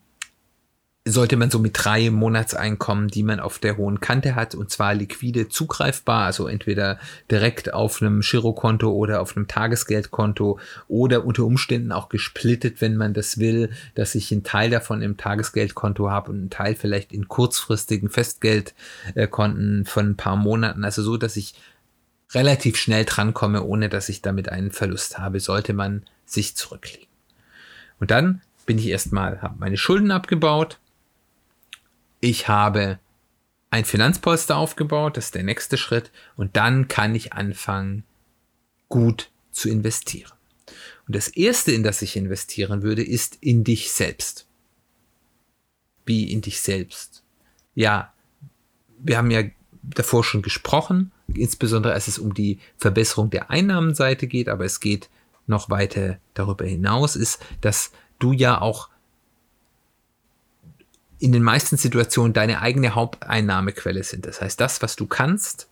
sollte 1.08 1.36
man 1.36 1.50
so 1.50 1.60
mit 1.60 1.72
drei 1.74 2.10
Monatseinkommen, 2.10 3.06
die 3.06 3.22
man 3.22 3.38
auf 3.38 3.60
der 3.60 3.76
hohen 3.76 4.00
Kante 4.00 4.34
hat, 4.34 4.56
und 4.56 4.70
zwar 4.70 4.92
liquide 4.92 5.48
zugreifbar, 5.48 6.24
also 6.24 6.48
entweder 6.48 6.98
direkt 7.30 7.72
auf 7.72 8.02
einem 8.02 8.22
Girokonto 8.22 8.90
oder 8.90 9.20
auf 9.20 9.36
einem 9.36 9.46
Tagesgeldkonto 9.46 10.58
oder 10.88 11.24
unter 11.24 11.44
Umständen 11.44 11.92
auch 11.92 12.08
gesplittet, 12.08 12.80
wenn 12.80 12.96
man 12.96 13.14
das 13.14 13.38
will, 13.38 13.70
dass 13.94 14.16
ich 14.16 14.32
einen 14.32 14.42
Teil 14.42 14.68
davon 14.68 15.00
im 15.00 15.16
Tagesgeldkonto 15.16 16.10
habe 16.10 16.32
und 16.32 16.38
einen 16.38 16.50
Teil 16.50 16.74
vielleicht 16.74 17.12
in 17.12 17.28
kurzfristigen 17.28 18.10
Festgeldkonten 18.10 19.84
von 19.84 20.10
ein 20.10 20.16
paar 20.16 20.36
Monaten, 20.36 20.84
also 20.84 21.02
so, 21.02 21.16
dass 21.16 21.36
ich 21.36 21.54
relativ 22.34 22.76
schnell 22.76 23.04
drankomme, 23.04 23.62
ohne 23.62 23.88
dass 23.88 24.08
ich 24.08 24.22
damit 24.22 24.48
einen 24.48 24.72
Verlust 24.72 25.18
habe, 25.18 25.38
sollte 25.38 25.72
man 25.72 26.02
sich 26.24 26.56
zurücklegen. 26.56 27.06
Und 28.00 28.10
dann 28.10 28.42
bin 28.66 28.78
ich 28.78 28.88
erstmal, 28.88 29.40
habe 29.40 29.54
meine 29.60 29.76
Schulden 29.76 30.10
abgebaut, 30.10 30.80
ich 32.26 32.48
habe 32.48 32.98
ein 33.70 33.84
Finanzpolster 33.84 34.56
aufgebaut, 34.56 35.16
das 35.16 35.26
ist 35.26 35.34
der 35.36 35.44
nächste 35.44 35.76
Schritt, 35.76 36.10
und 36.34 36.56
dann 36.56 36.88
kann 36.88 37.14
ich 37.14 37.32
anfangen, 37.32 38.02
gut 38.88 39.30
zu 39.52 39.68
investieren. 39.68 40.32
Und 41.06 41.14
das 41.14 41.28
erste, 41.28 41.70
in 41.70 41.84
das 41.84 42.02
ich 42.02 42.16
investieren 42.16 42.82
würde, 42.82 43.04
ist 43.04 43.38
in 43.40 43.62
dich 43.62 43.92
selbst. 43.92 44.48
Wie 46.04 46.32
in 46.32 46.40
dich 46.40 46.60
selbst? 46.60 47.22
Ja, 47.76 48.12
wir 48.98 49.18
haben 49.18 49.30
ja 49.30 49.44
davor 49.82 50.24
schon 50.24 50.42
gesprochen, 50.42 51.12
insbesondere 51.32 51.92
als 51.92 52.08
es 52.08 52.18
um 52.18 52.34
die 52.34 52.58
Verbesserung 52.76 53.30
der 53.30 53.50
Einnahmenseite 53.50 54.26
geht, 54.26 54.48
aber 54.48 54.64
es 54.64 54.80
geht 54.80 55.10
noch 55.46 55.70
weiter 55.70 56.18
darüber 56.34 56.64
hinaus, 56.64 57.14
ist, 57.14 57.40
dass 57.60 57.92
du 58.18 58.32
ja 58.32 58.60
auch 58.60 58.88
in 61.18 61.32
den 61.32 61.42
meisten 61.42 61.76
Situationen 61.76 62.32
deine 62.32 62.60
eigene 62.60 62.94
Haupteinnahmequelle 62.94 64.02
sind. 64.02 64.26
Das 64.26 64.40
heißt, 64.40 64.60
das, 64.60 64.82
was 64.82 64.96
du 64.96 65.06
kannst, 65.06 65.68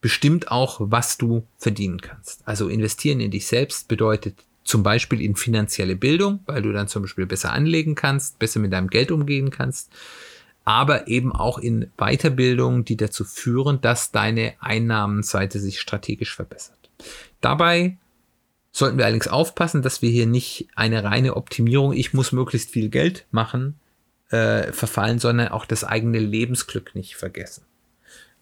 bestimmt 0.00 0.50
auch, 0.50 0.80
was 0.80 1.18
du 1.18 1.44
verdienen 1.58 2.00
kannst. 2.00 2.46
Also 2.46 2.68
investieren 2.68 3.20
in 3.20 3.30
dich 3.30 3.46
selbst 3.46 3.88
bedeutet 3.88 4.36
zum 4.64 4.82
Beispiel 4.82 5.20
in 5.20 5.36
finanzielle 5.36 5.96
Bildung, 5.96 6.40
weil 6.46 6.62
du 6.62 6.72
dann 6.72 6.88
zum 6.88 7.02
Beispiel 7.02 7.26
besser 7.26 7.52
anlegen 7.52 7.94
kannst, 7.94 8.38
besser 8.38 8.60
mit 8.60 8.72
deinem 8.72 8.88
Geld 8.88 9.10
umgehen 9.10 9.50
kannst, 9.50 9.90
aber 10.64 11.08
eben 11.08 11.32
auch 11.32 11.58
in 11.58 11.90
Weiterbildung, 11.96 12.84
die 12.84 12.96
dazu 12.96 13.24
führen, 13.24 13.80
dass 13.80 14.12
deine 14.12 14.54
Einnahmenseite 14.60 15.58
sich 15.58 15.80
strategisch 15.80 16.34
verbessert. 16.34 16.90
Dabei 17.40 17.96
sollten 18.70 18.98
wir 18.98 19.04
allerdings 19.04 19.28
aufpassen, 19.28 19.82
dass 19.82 20.02
wir 20.02 20.10
hier 20.10 20.26
nicht 20.26 20.68
eine 20.76 21.02
reine 21.02 21.36
Optimierung, 21.36 21.92
ich 21.92 22.12
muss 22.14 22.32
möglichst 22.32 22.70
viel 22.70 22.88
Geld 22.88 23.26
machen, 23.30 23.79
äh, 24.30 24.72
verfallen, 24.72 25.18
sondern 25.18 25.48
auch 25.48 25.66
das 25.66 25.84
eigene 25.84 26.18
Lebensglück 26.18 26.94
nicht 26.94 27.16
vergessen. 27.16 27.64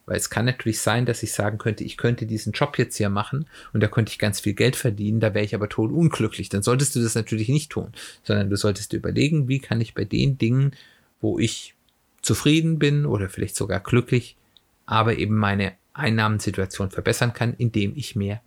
Weil 0.05 0.17
es 0.17 0.31
kann 0.31 0.45
natürlich 0.45 0.79
sein, 0.81 1.05
dass 1.05 1.21
ich 1.21 1.33
sagen 1.33 1.59
könnte, 1.59 1.83
ich 1.83 1.95
könnte 1.95 2.25
diesen 2.25 2.51
Job 2.51 2.79
jetzt 2.79 2.97
hier 2.97 3.09
machen 3.09 3.47
und 3.73 3.81
da 3.81 3.87
könnte 3.87 4.11
ich 4.11 4.17
ganz 4.17 4.39
viel 4.39 4.53
Geld 4.53 4.75
verdienen, 4.75 5.19
da 5.19 5.35
wäre 5.35 5.45
ich 5.45 5.53
aber 5.53 5.69
tot 5.69 5.91
unglücklich. 5.91 6.49
Dann 6.49 6.63
solltest 6.63 6.95
du 6.95 7.01
das 7.01 7.13
natürlich 7.13 7.47
nicht 7.47 7.71
tun, 7.71 7.91
sondern 8.23 8.49
du 8.49 8.55
solltest 8.55 8.91
dir 8.91 8.97
überlegen, 8.97 9.47
wie 9.47 9.59
kann 9.59 9.81
ich 9.81 9.93
bei 9.93 10.05
den 10.05 10.39
Dingen, 10.39 10.71
wo 11.21 11.37
ich 11.37 11.75
zufrieden 12.21 12.79
bin 12.79 13.05
oder 13.05 13.29
vielleicht 13.29 13.55
sogar 13.55 13.79
glücklich, 13.81 14.35
aber 14.87 15.17
eben 15.17 15.35
meine 15.35 15.73
Einnahmensituation 15.93 16.89
verbessern 16.89 17.33
kann, 17.33 17.53
indem 17.57 17.95
ich 17.95 18.15
mehr. 18.15 18.41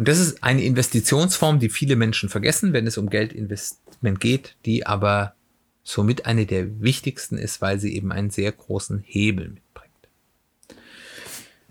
Und 0.00 0.08
das 0.08 0.18
ist 0.18 0.42
eine 0.42 0.64
Investitionsform, 0.64 1.58
die 1.58 1.68
viele 1.68 1.94
Menschen 1.94 2.30
vergessen, 2.30 2.72
wenn 2.72 2.86
es 2.86 2.96
um 2.96 3.10
Geldinvestment 3.10 4.18
geht, 4.18 4.56
die 4.64 4.86
aber 4.86 5.34
somit 5.82 6.24
eine 6.24 6.46
der 6.46 6.80
wichtigsten 6.80 7.36
ist, 7.36 7.60
weil 7.60 7.78
sie 7.78 7.94
eben 7.94 8.10
einen 8.10 8.30
sehr 8.30 8.50
großen 8.50 9.04
Hebel 9.04 9.50
mitbringt. 9.50 9.92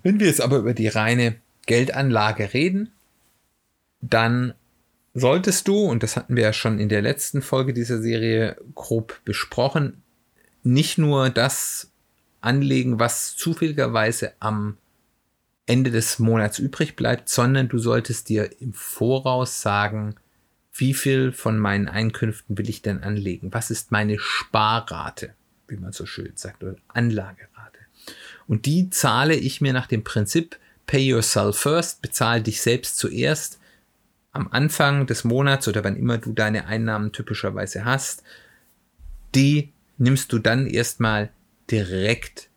Wenn 0.04 0.20
wir 0.20 0.28
jetzt 0.28 0.42
aber 0.42 0.58
über 0.58 0.76
die 0.76 0.90
reine 0.90 1.38
Geldanlage 1.66 2.54
reden, 2.54 2.92
dann 4.00 4.54
solltest 5.16 5.68
du, 5.68 5.86
und 5.86 6.04
das 6.04 6.16
hatten 6.16 6.36
wir 6.36 6.44
ja 6.44 6.54
schon 6.54 6.78
in 6.78 6.90
der 6.90 7.02
letzten 7.02 7.42
Folge 7.42 7.74
dieser 7.74 8.00
Serie 8.00 8.58
grob 8.76 9.22
besprochen, 9.26 10.04
nicht 10.62 11.00
nur 11.00 11.32
das 11.32 11.90
anlegen, 12.42 13.00
was 13.00 13.36
zufälligerweise 13.36 14.34
am 14.40 14.78
Ende 15.70 15.92
des 15.92 16.18
Monats 16.18 16.58
übrig 16.58 16.96
bleibt, 16.96 17.30
sondern 17.30 17.70
du 17.70 17.78
solltest 17.78 18.30
dir 18.30 18.50
im 18.60 18.74
Voraus 18.74 19.62
sagen, 19.62 20.16
wie 20.74 20.96
viel 20.96 21.32
von 21.32 21.60
meinen 21.60 21.88
Einkünften 21.88 22.58
will 22.58 22.70
ich 22.70 22.82
denn 22.82 23.04
anlegen? 23.04 23.54
Was 23.54 23.70
ist 23.70 23.92
meine 23.92 24.18
Sparrate, 24.18 25.36
wie 25.68 25.78
man 25.78 25.92
so 25.92 26.08
schön 26.08 26.32
sagt, 26.36 26.64
oder 26.64 26.76
Anlagerate? 26.88 27.80
Und 28.48 28.66
die 28.66 28.90
zahle 28.90 29.36
ich 29.36 29.62
mir 29.62 29.74
nach 29.74 29.86
dem 29.86 30.04
Prinzip 30.04 30.58
Pay 30.88 31.08
yourself 31.08 31.60
first, 31.60 32.02
bezahle 32.02 32.42
dich 32.42 32.62
selbst 32.62 32.98
zuerst 32.98 33.60
am 34.32 34.48
Anfang 34.52 35.06
des 35.06 35.24
Monats 35.24 35.68
oder 35.68 35.84
wann 35.84 35.96
immer 35.96 36.18
du 36.18 36.34
deine 36.34 36.66
Einnahmen 36.66 37.12
typischerweise 37.12 37.86
hast. 37.86 38.24
Die 39.36 39.72
nimmst 40.00 40.34
du 40.34 40.40
dann 40.40 40.66
erstmal 40.66 41.30
direkt 41.70 42.49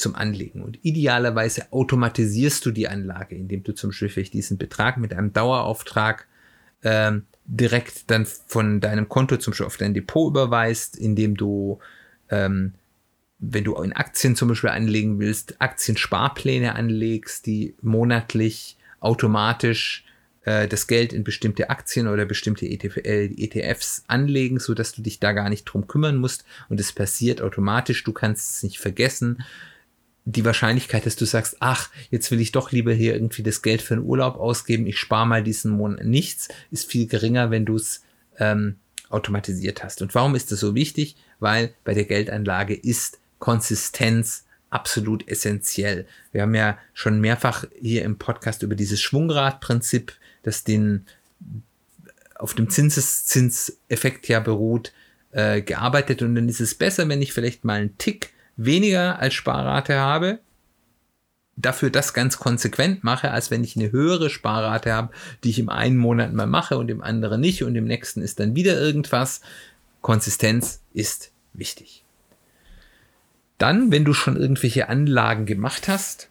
zum 0.00 0.14
Anlegen. 0.14 0.62
Und 0.62 0.78
idealerweise 0.82 1.72
automatisierst 1.72 2.64
du 2.64 2.70
die 2.70 2.88
Anlage, 2.88 3.36
indem 3.36 3.62
du 3.62 3.72
zum 3.72 3.90
Beispiel 3.90 4.24
diesen 4.24 4.58
Betrag 4.58 4.96
mit 4.96 5.12
einem 5.12 5.32
Dauerauftrag 5.32 6.26
ähm, 6.82 7.26
direkt 7.44 8.10
dann 8.10 8.26
von 8.26 8.80
deinem 8.80 9.08
Konto 9.08 9.36
zum 9.36 9.52
Beispiel 9.52 9.66
auf 9.66 9.76
dein 9.76 9.94
Depot 9.94 10.30
überweist, 10.30 10.96
indem 10.96 11.36
du, 11.36 11.78
ähm, 12.30 12.74
wenn 13.38 13.64
du 13.64 13.74
in 13.76 13.92
Aktien 13.92 14.36
zum 14.36 14.48
Beispiel 14.48 14.70
anlegen 14.70 15.18
willst, 15.18 15.60
Aktiensparpläne 15.60 16.74
anlegst, 16.74 17.46
die 17.46 17.74
monatlich 17.82 18.76
automatisch 19.00 20.04
äh, 20.42 20.68
das 20.68 20.86
Geld 20.86 21.12
in 21.12 21.24
bestimmte 21.24 21.70
Aktien 21.70 22.06
oder 22.06 22.24
bestimmte 22.24 22.66
ETF, 22.66 22.98
äh, 22.98 23.26
ETFs 23.26 24.04
anlegen, 24.06 24.58
so 24.58 24.74
dass 24.74 24.92
du 24.92 25.02
dich 25.02 25.20
da 25.20 25.32
gar 25.32 25.50
nicht 25.50 25.64
drum 25.64 25.86
kümmern 25.86 26.16
musst 26.16 26.44
und 26.68 26.80
es 26.80 26.92
passiert 26.92 27.42
automatisch. 27.42 28.04
Du 28.04 28.12
kannst 28.12 28.56
es 28.56 28.62
nicht 28.62 28.78
vergessen 28.78 29.42
die 30.24 30.44
Wahrscheinlichkeit, 30.44 31.06
dass 31.06 31.16
du 31.16 31.24
sagst, 31.24 31.56
ach, 31.60 31.90
jetzt 32.10 32.30
will 32.30 32.40
ich 32.40 32.52
doch 32.52 32.72
lieber 32.72 32.92
hier 32.92 33.14
irgendwie 33.14 33.42
das 33.42 33.62
Geld 33.62 33.82
für 33.82 33.94
einen 33.94 34.04
Urlaub 34.04 34.36
ausgeben, 34.36 34.86
ich 34.86 34.98
spare 34.98 35.26
mal 35.26 35.42
diesen 35.42 35.72
Monat 35.72 36.04
nichts, 36.04 36.48
ist 36.70 36.90
viel 36.90 37.06
geringer, 37.06 37.50
wenn 37.50 37.64
du 37.64 37.76
es 37.76 38.02
ähm, 38.38 38.76
automatisiert 39.08 39.82
hast. 39.82 40.02
Und 40.02 40.14
warum 40.14 40.34
ist 40.34 40.52
das 40.52 40.60
so 40.60 40.74
wichtig? 40.74 41.16
Weil 41.38 41.74
bei 41.84 41.94
der 41.94 42.04
Geldanlage 42.04 42.74
ist 42.74 43.18
Konsistenz 43.38 44.44
absolut 44.68 45.26
essentiell. 45.28 46.06
Wir 46.32 46.42
haben 46.42 46.54
ja 46.54 46.78
schon 46.94 47.20
mehrfach 47.20 47.64
hier 47.80 48.04
im 48.04 48.18
Podcast 48.18 48.62
über 48.62 48.76
dieses 48.76 49.00
Schwungradprinzip, 49.00 50.12
das 50.42 50.64
den 50.64 51.06
auf 52.36 52.54
dem 52.54 52.70
Zinseszinseffekt 52.70 54.28
ja 54.28 54.40
beruht, 54.40 54.92
äh, 55.32 55.60
gearbeitet 55.60 56.22
und 56.22 56.34
dann 56.34 56.48
ist 56.48 56.60
es 56.60 56.74
besser, 56.74 57.08
wenn 57.08 57.20
ich 57.20 57.32
vielleicht 57.32 57.64
mal 57.64 57.80
einen 57.80 57.98
Tick 57.98 58.32
weniger 58.64 59.18
als 59.18 59.34
Sparrate 59.34 59.98
habe, 59.98 60.40
dafür 61.56 61.90
das 61.90 62.14
ganz 62.14 62.38
konsequent 62.38 63.04
mache, 63.04 63.30
als 63.30 63.50
wenn 63.50 63.64
ich 63.64 63.76
eine 63.76 63.92
höhere 63.92 64.30
Sparrate 64.30 64.92
habe, 64.92 65.12
die 65.44 65.50
ich 65.50 65.58
im 65.58 65.68
einen 65.68 65.96
Monat 65.96 66.32
mal 66.32 66.46
mache 66.46 66.78
und 66.78 66.90
im 66.90 67.02
anderen 67.02 67.40
nicht 67.40 67.62
und 67.62 67.74
im 67.74 67.84
nächsten 67.84 68.22
ist 68.22 68.40
dann 68.40 68.54
wieder 68.54 68.80
irgendwas. 68.80 69.40
Konsistenz 70.00 70.80
ist 70.94 71.30
wichtig. 71.52 72.04
Dann, 73.58 73.92
wenn 73.92 74.04
du 74.04 74.14
schon 74.14 74.36
irgendwelche 74.36 74.88
Anlagen 74.88 75.44
gemacht 75.44 75.88
hast, 75.88 76.30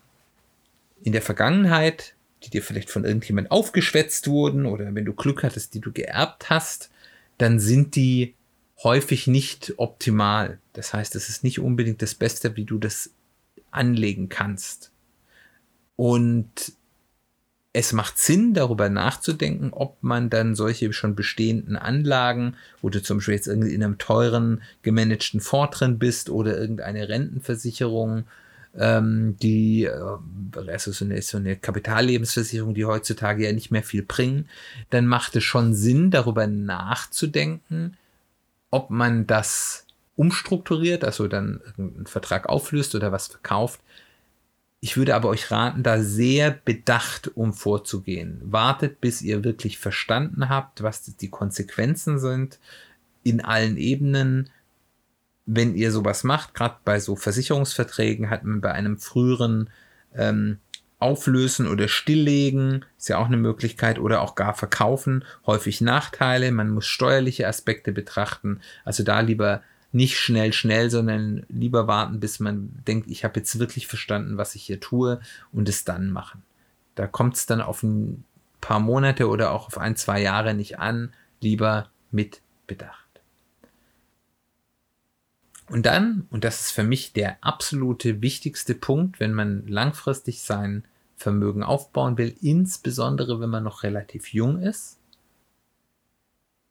in 1.03 1.11
der 1.11 1.21
Vergangenheit, 1.21 2.15
die 2.43 2.49
dir 2.49 2.63
vielleicht 2.63 2.89
von 2.89 3.05
irgendjemand 3.05 3.51
aufgeschwätzt 3.51 4.27
wurden 4.27 4.65
oder 4.65 4.95
wenn 4.95 5.05
du 5.05 5.13
Glück 5.13 5.43
hattest, 5.43 5.73
die 5.73 5.79
du 5.79 5.91
geerbt 5.91 6.49
hast, 6.49 6.89
dann 7.37 7.59
sind 7.59 7.95
die 7.95 8.33
häufig 8.83 9.27
nicht 9.27 9.73
optimal. 9.77 10.59
Das 10.73 10.93
heißt, 10.93 11.15
es 11.15 11.29
ist 11.29 11.43
nicht 11.43 11.59
unbedingt 11.59 12.01
das 12.01 12.15
Beste, 12.15 12.55
wie 12.55 12.65
du 12.65 12.77
das 12.77 13.11
anlegen 13.71 14.29
kannst. 14.29 14.91
Und 15.95 16.73
es 17.71 17.93
macht 17.93 18.17
Sinn, 18.17 18.53
darüber 18.53 18.89
nachzudenken, 18.89 19.71
ob 19.73 20.01
man 20.01 20.29
dann 20.29 20.55
solche 20.55 20.91
schon 20.91 21.15
bestehenden 21.15 21.75
Anlagen, 21.75 22.55
wo 22.81 22.89
du 22.89 23.01
zum 23.01 23.17
Beispiel 23.17 23.35
jetzt 23.35 23.47
irgendwie 23.47 23.73
in 23.73 23.83
einem 23.83 23.99
teuren 23.99 24.61
gemanagten 24.81 25.39
Fonds 25.39 25.77
drin 25.77 25.99
bist 25.99 26.29
oder 26.29 26.57
irgendeine 26.57 27.09
Rentenversicherung, 27.09 28.23
ähm, 28.75 29.35
die, 29.41 29.83
äh, 29.83 30.17
also 30.67 30.91
so 30.91 31.05
eine, 31.05 31.21
so 31.21 31.37
eine 31.37 31.57
Kapitallebensversicherung, 31.57 32.73
die 32.73 32.85
heutzutage 32.85 33.45
ja 33.45 33.51
nicht 33.51 33.71
mehr 33.71 33.83
viel 33.83 34.01
bringen, 34.03 34.47
dann 34.89 35.05
macht 35.05 35.35
es 35.35 35.43
schon 35.43 35.75
Sinn, 35.75 36.09
darüber 36.09 36.47
nachzudenken, 36.47 37.97
ob 38.71 38.89
man 38.89 39.27
das 39.27 39.85
umstrukturiert, 40.15 41.03
also 41.03 41.27
dann 41.27 41.61
einen 41.77 42.05
Vertrag 42.05 42.49
auflöst 42.49 42.93
oder 42.95 43.11
was 43.11 43.27
verkauft, 43.27 43.79
ich 44.81 44.95
würde 44.95 45.15
aber 45.15 45.29
euch 45.29 45.51
raten, 45.51 45.83
da 45.83 46.01
sehr 46.01 46.51
bedacht 46.51 47.35
um 47.35 47.53
vorzugehen. 47.53 48.41
Wartet, 48.45 49.01
bis 49.01 49.21
ihr 49.21 49.43
wirklich 49.43 49.77
verstanden 49.77 50.47
habt, 50.47 50.83
was 50.83 51.03
die 51.03 51.29
Konsequenzen 51.29 52.17
sind 52.17 52.59
in 53.23 53.41
allen 53.41 53.75
Ebenen. 53.75 54.49
Wenn 55.45 55.75
ihr 55.75 55.91
sowas 55.91 56.23
macht, 56.23 56.53
gerade 56.53 56.77
bei 56.85 56.99
so 56.99 57.17
Versicherungsverträgen, 57.17 58.29
hat 58.29 58.45
man 58.45 58.61
bei 58.61 58.71
einem 58.71 58.97
früheren 58.97 59.69
ähm, 60.15 60.59
Auflösen 60.99 61.67
oder 61.67 61.87
Stilllegen, 61.87 62.85
ist 62.97 63.07
ja 63.07 63.17
auch 63.17 63.27
eine 63.27 63.37
Möglichkeit, 63.37 63.99
oder 63.99 64.21
auch 64.21 64.35
gar 64.35 64.53
verkaufen, 64.53 65.23
häufig 65.45 65.79
Nachteile. 65.81 66.51
Man 66.51 66.69
muss 66.69 66.85
steuerliche 66.85 67.47
Aspekte 67.47 67.91
betrachten. 67.91 68.59
Also 68.83 69.03
da 69.03 69.21
lieber 69.21 69.61
nicht 69.91 70.19
schnell, 70.19 70.53
schnell, 70.53 70.89
sondern 70.91 71.45
lieber 71.49 71.87
warten, 71.87 72.19
bis 72.19 72.39
man 72.39 72.69
denkt, 72.87 73.09
ich 73.09 73.23
habe 73.23 73.39
jetzt 73.39 73.57
wirklich 73.59 73.87
verstanden, 73.87 74.37
was 74.37 74.55
ich 74.55 74.63
hier 74.63 74.79
tue 74.79 75.19
und 75.51 75.67
es 75.69 75.83
dann 75.83 76.11
machen. 76.11 76.43
Da 76.95 77.07
kommt 77.07 77.35
es 77.37 77.45
dann 77.45 77.61
auf 77.61 77.81
ein 77.81 78.23
paar 78.61 78.79
Monate 78.79 79.29
oder 79.29 79.51
auch 79.51 79.67
auf 79.67 79.77
ein, 79.77 79.95
zwei 79.95 80.21
Jahre 80.21 80.53
nicht 80.53 80.79
an, 80.79 81.13
lieber 81.39 81.89
mit 82.11 82.41
Bedacht. 82.67 82.98
Und 85.69 85.85
dann, 85.85 86.27
und 86.31 86.43
das 86.43 86.61
ist 86.61 86.71
für 86.71 86.83
mich 86.83 87.13
der 87.13 87.37
absolute 87.41 88.21
wichtigste 88.21 88.73
Punkt, 88.73 89.19
wenn 89.19 89.33
man 89.33 89.67
langfristig 89.67 90.41
sein 90.41 90.83
Vermögen 91.15 91.63
aufbauen 91.63 92.17
will, 92.17 92.35
insbesondere 92.41 93.39
wenn 93.39 93.49
man 93.49 93.63
noch 93.63 93.83
relativ 93.83 94.33
jung 94.33 94.59
ist, 94.59 94.97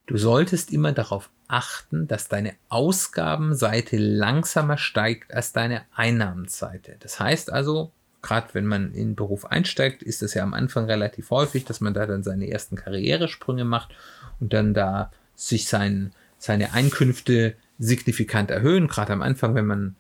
du 0.07 0.17
solltest 0.17 0.73
immer 0.73 0.93
darauf 0.93 1.31
achten, 1.47 2.09
dass 2.09 2.29
deine 2.29 2.55
Ausgabenseite 2.69 3.99
langsamer 3.99 4.79
steigt 4.79 5.33
als 5.33 5.53
deine 5.53 5.83
Einnahmenseite. 5.95 6.97
Das 6.99 7.21
heißt 7.21 7.53
also, 7.53 7.93
gerade 8.23 8.49
wenn 8.55 8.67
man 8.67 8.93
in 8.95 9.11
den 9.11 9.17
Beruf 9.17 9.45
einsteigt, 9.45 10.03
ist 10.03 10.23
es 10.23 10.35
ja 10.35 10.43
am 10.43 10.55
Anfang 10.55 10.87
relativ 10.87 11.31
häufig, 11.31 11.65
dass 11.65 11.81
man 11.81 11.95
da 11.95 12.07
dann 12.07 12.23
seine 12.23 12.51
ersten 12.51 12.77
Karrieresprünge 12.77 13.65
macht 13.65 13.95
und 14.41 14.53
dann 14.53 14.75
da 14.75 15.13
sich 15.35 15.69
sein, 15.69 16.13
seine 16.39 16.73
Einkünfte 16.73 17.55
signifikant 17.79 18.51
erhöhen. 18.51 18.89
Gerade 18.89 19.13
am 19.13 19.23
Anfang, 19.23 19.55
wenn 19.55 19.67
man 19.67 19.97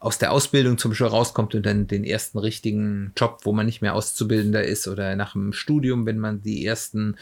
aus 0.00 0.18
der 0.18 0.32
Ausbildung 0.32 0.78
zum 0.78 0.92
Beispiel 0.92 1.08
rauskommt 1.08 1.54
und 1.54 1.66
dann 1.66 1.86
den 1.86 2.04
ersten 2.04 2.38
richtigen 2.38 3.12
Job, 3.16 3.40
wo 3.42 3.52
man 3.52 3.66
nicht 3.66 3.82
mehr 3.82 3.94
Auszubildender 3.94 4.62
ist 4.62 4.86
oder 4.86 5.16
nach 5.16 5.32
dem 5.32 5.52
Studium, 5.52 6.06
wenn 6.06 6.18
man 6.18 6.40
die 6.42 6.64
ersten 6.64 7.16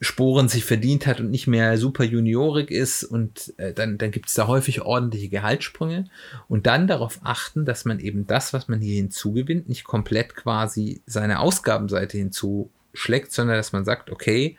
Sporen 0.00 0.48
sich 0.48 0.64
verdient 0.64 1.06
hat 1.06 1.20
und 1.20 1.30
nicht 1.30 1.48
mehr 1.48 1.76
super 1.76 2.04
juniorig 2.04 2.70
ist 2.70 3.02
und 3.02 3.52
äh, 3.58 3.72
dann, 3.72 3.98
dann 3.98 4.12
gibt 4.12 4.28
es 4.28 4.34
da 4.34 4.46
häufig 4.46 4.80
ordentliche 4.80 5.28
Gehaltssprünge 5.28 6.04
und 6.46 6.66
dann 6.66 6.86
darauf 6.86 7.18
achten, 7.24 7.64
dass 7.64 7.84
man 7.84 7.98
eben 7.98 8.26
das, 8.26 8.52
was 8.52 8.68
man 8.68 8.80
hier 8.80 8.94
hinzugewinnt, 8.94 9.68
nicht 9.68 9.84
komplett 9.84 10.36
quasi 10.36 11.02
seine 11.04 11.40
Ausgabenseite 11.40 12.16
hinzuschlägt, 12.16 13.32
sondern 13.32 13.56
dass 13.56 13.72
man 13.72 13.84
sagt, 13.84 14.10
okay, 14.10 14.56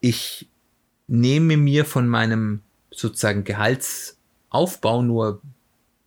ich 0.00 0.49
nehme 1.10 1.56
mir 1.56 1.84
von 1.84 2.08
meinem 2.08 2.62
sozusagen 2.92 3.42
Gehaltsaufbau 3.42 5.02
nur 5.02 5.42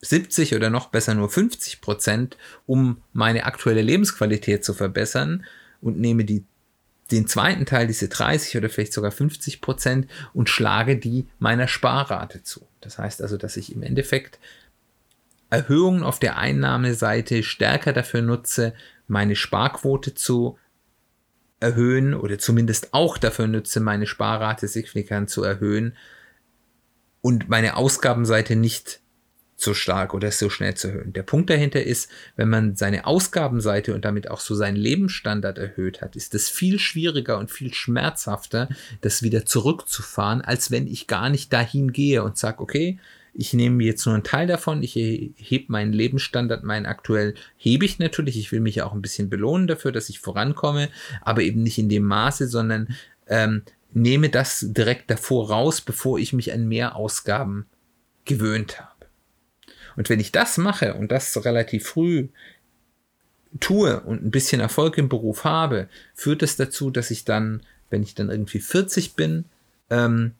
70 0.02 0.56
oder 0.56 0.70
noch 0.70 0.88
besser 0.88 1.14
nur 1.14 1.30
50 1.30 1.82
Prozent, 1.82 2.38
um 2.66 3.02
meine 3.12 3.46
aktuelle 3.46 3.82
Lebensqualität 3.82 4.64
zu 4.64 4.74
verbessern 4.74 5.44
und 5.82 6.00
nehme 6.00 6.24
die 6.24 6.46
den 7.12 7.28
zweiten 7.28 7.66
Teil, 7.66 7.86
diese 7.86 8.08
30 8.08 8.58
oder 8.58 8.70
vielleicht 8.70 8.94
sogar 8.94 9.12
50 9.12 9.60
Prozent 9.60 10.10
und 10.34 10.50
schlage 10.50 10.96
die 10.96 11.28
meiner 11.38 11.68
Sparrate 11.68 12.42
zu. 12.44 12.66
Das 12.80 12.98
heißt 12.98 13.22
also, 13.22 13.36
dass 13.36 13.58
ich 13.58 13.76
im 13.76 13.84
Endeffekt 13.84 14.40
Erhöhungen 15.50 16.02
auf 16.02 16.18
der 16.18 16.38
Einnahmeseite 16.38 17.44
stärker 17.44 17.92
dafür 17.92 18.22
nutze, 18.22 18.74
meine 19.08 19.36
Sparquote 19.36 20.16
zu 20.16 20.58
erhöhen 21.64 22.14
oder 22.14 22.38
zumindest 22.38 22.94
auch 22.94 23.18
dafür 23.18 23.48
nutze, 23.48 23.80
meine 23.80 24.06
Sparrate 24.06 24.68
signifikant 24.68 25.30
zu 25.30 25.44
erhöhen 25.44 25.96
und 27.22 27.50
meine 27.50 27.78
Ausgabenseite 27.78 28.56
nicht 28.56 29.00
so 29.56 29.74
stark 29.74 30.14
oder 30.14 30.32
so 30.32 30.50
schnell 30.50 30.76
zu 30.76 30.90
erhöhen. 30.90 31.14
Der 31.14 31.24
Punkt 31.24 31.50
dahinter 31.50 31.82
ist, 31.82 32.10
wenn 32.36 32.50
man 32.50 32.76
seine 32.76 33.06
Ausgabenseite 33.06 33.94
und 33.94 34.04
damit 34.04 34.30
auch 34.30 34.40
so 34.40 34.56
seinen 34.56 34.76
Lebensstandard 34.76 35.58
erhöht 35.58 36.02
hat, 36.02 36.16
ist 36.16 36.36
es 36.36 36.50
viel 36.50 36.80
schwieriger 36.80 37.38
und 37.38 37.50
viel 37.50 37.74
schmerzhafter, 37.74 38.68
das 39.02 39.24
wieder 39.24 39.46
zurückzufahren, 39.46 40.42
als 40.42 40.70
wenn 40.70 40.86
ich 40.86 41.08
gar 41.08 41.30
nicht 41.30 41.54
dahin 41.54 41.94
gehe 41.94 42.24
und 42.24 42.38
sage, 42.38 42.60
okay, 42.60 43.00
ich 43.34 43.54
nehme 43.54 43.84
jetzt 43.84 44.06
nur 44.06 44.14
einen 44.14 44.24
Teil 44.24 44.48
davon, 44.48 44.84
ich 44.84 44.94
hebe 44.96 45.66
meinen 45.68 45.92
Lebensstandard, 45.92 46.64
meinen 46.64 46.86
aktuell 46.86 47.34
hebe 47.58 47.86
ich 47.86 47.98
natürlich, 48.00 48.38
ich 48.38 48.52
will 48.52 48.60
mich 48.60 48.82
auch 48.82 48.94
ein 48.94 49.02
bisschen 49.02 49.30
belohnen 49.30 49.68
dafür, 49.68 49.92
dass 49.92 50.10
ich 50.10 50.20
vorankomme, 50.20 50.90
aber 51.22 51.42
eben 51.42 51.64
nicht 51.64 51.80
in 51.80 51.90
dem 51.90 52.04
Maße, 52.04 52.48
sondern 52.48 52.96
ähm, 53.28 53.64
nehme 53.94 54.30
das 54.30 54.66
direkt 54.70 55.10
davor 55.10 55.50
raus, 55.50 55.82
bevor 55.82 56.20
ich 56.20 56.34
mich 56.34 56.54
an 56.54 56.68
mehr 56.68 56.96
Ausgaben 56.96 57.66
gewöhnt 58.26 58.80
habe. 58.80 59.08
Und 59.96 60.10
wenn 60.10 60.20
ich 60.20 60.32
das 60.32 60.58
mache 60.58 60.94
und 60.94 61.12
das 61.12 61.44
relativ 61.44 61.88
früh 61.88 62.30
tue 63.60 64.00
und 64.02 64.24
ein 64.24 64.32
bisschen 64.32 64.62
Erfolg 64.62 64.98
im 64.98 65.10
Beruf 65.10 65.44
habe, 65.44 65.88
führt 66.16 66.42
es 66.44 66.56
das 66.56 66.68
dazu, 66.68 66.90
dass 66.90 67.12
ich 67.12 67.26
dann, 67.26 67.62
wenn 67.90 68.04
ich 68.04 68.16
dann 68.16 68.30
irgendwie 68.30 68.60
40 68.60 69.16
bin, 69.16 69.46
ähm, 69.90 70.34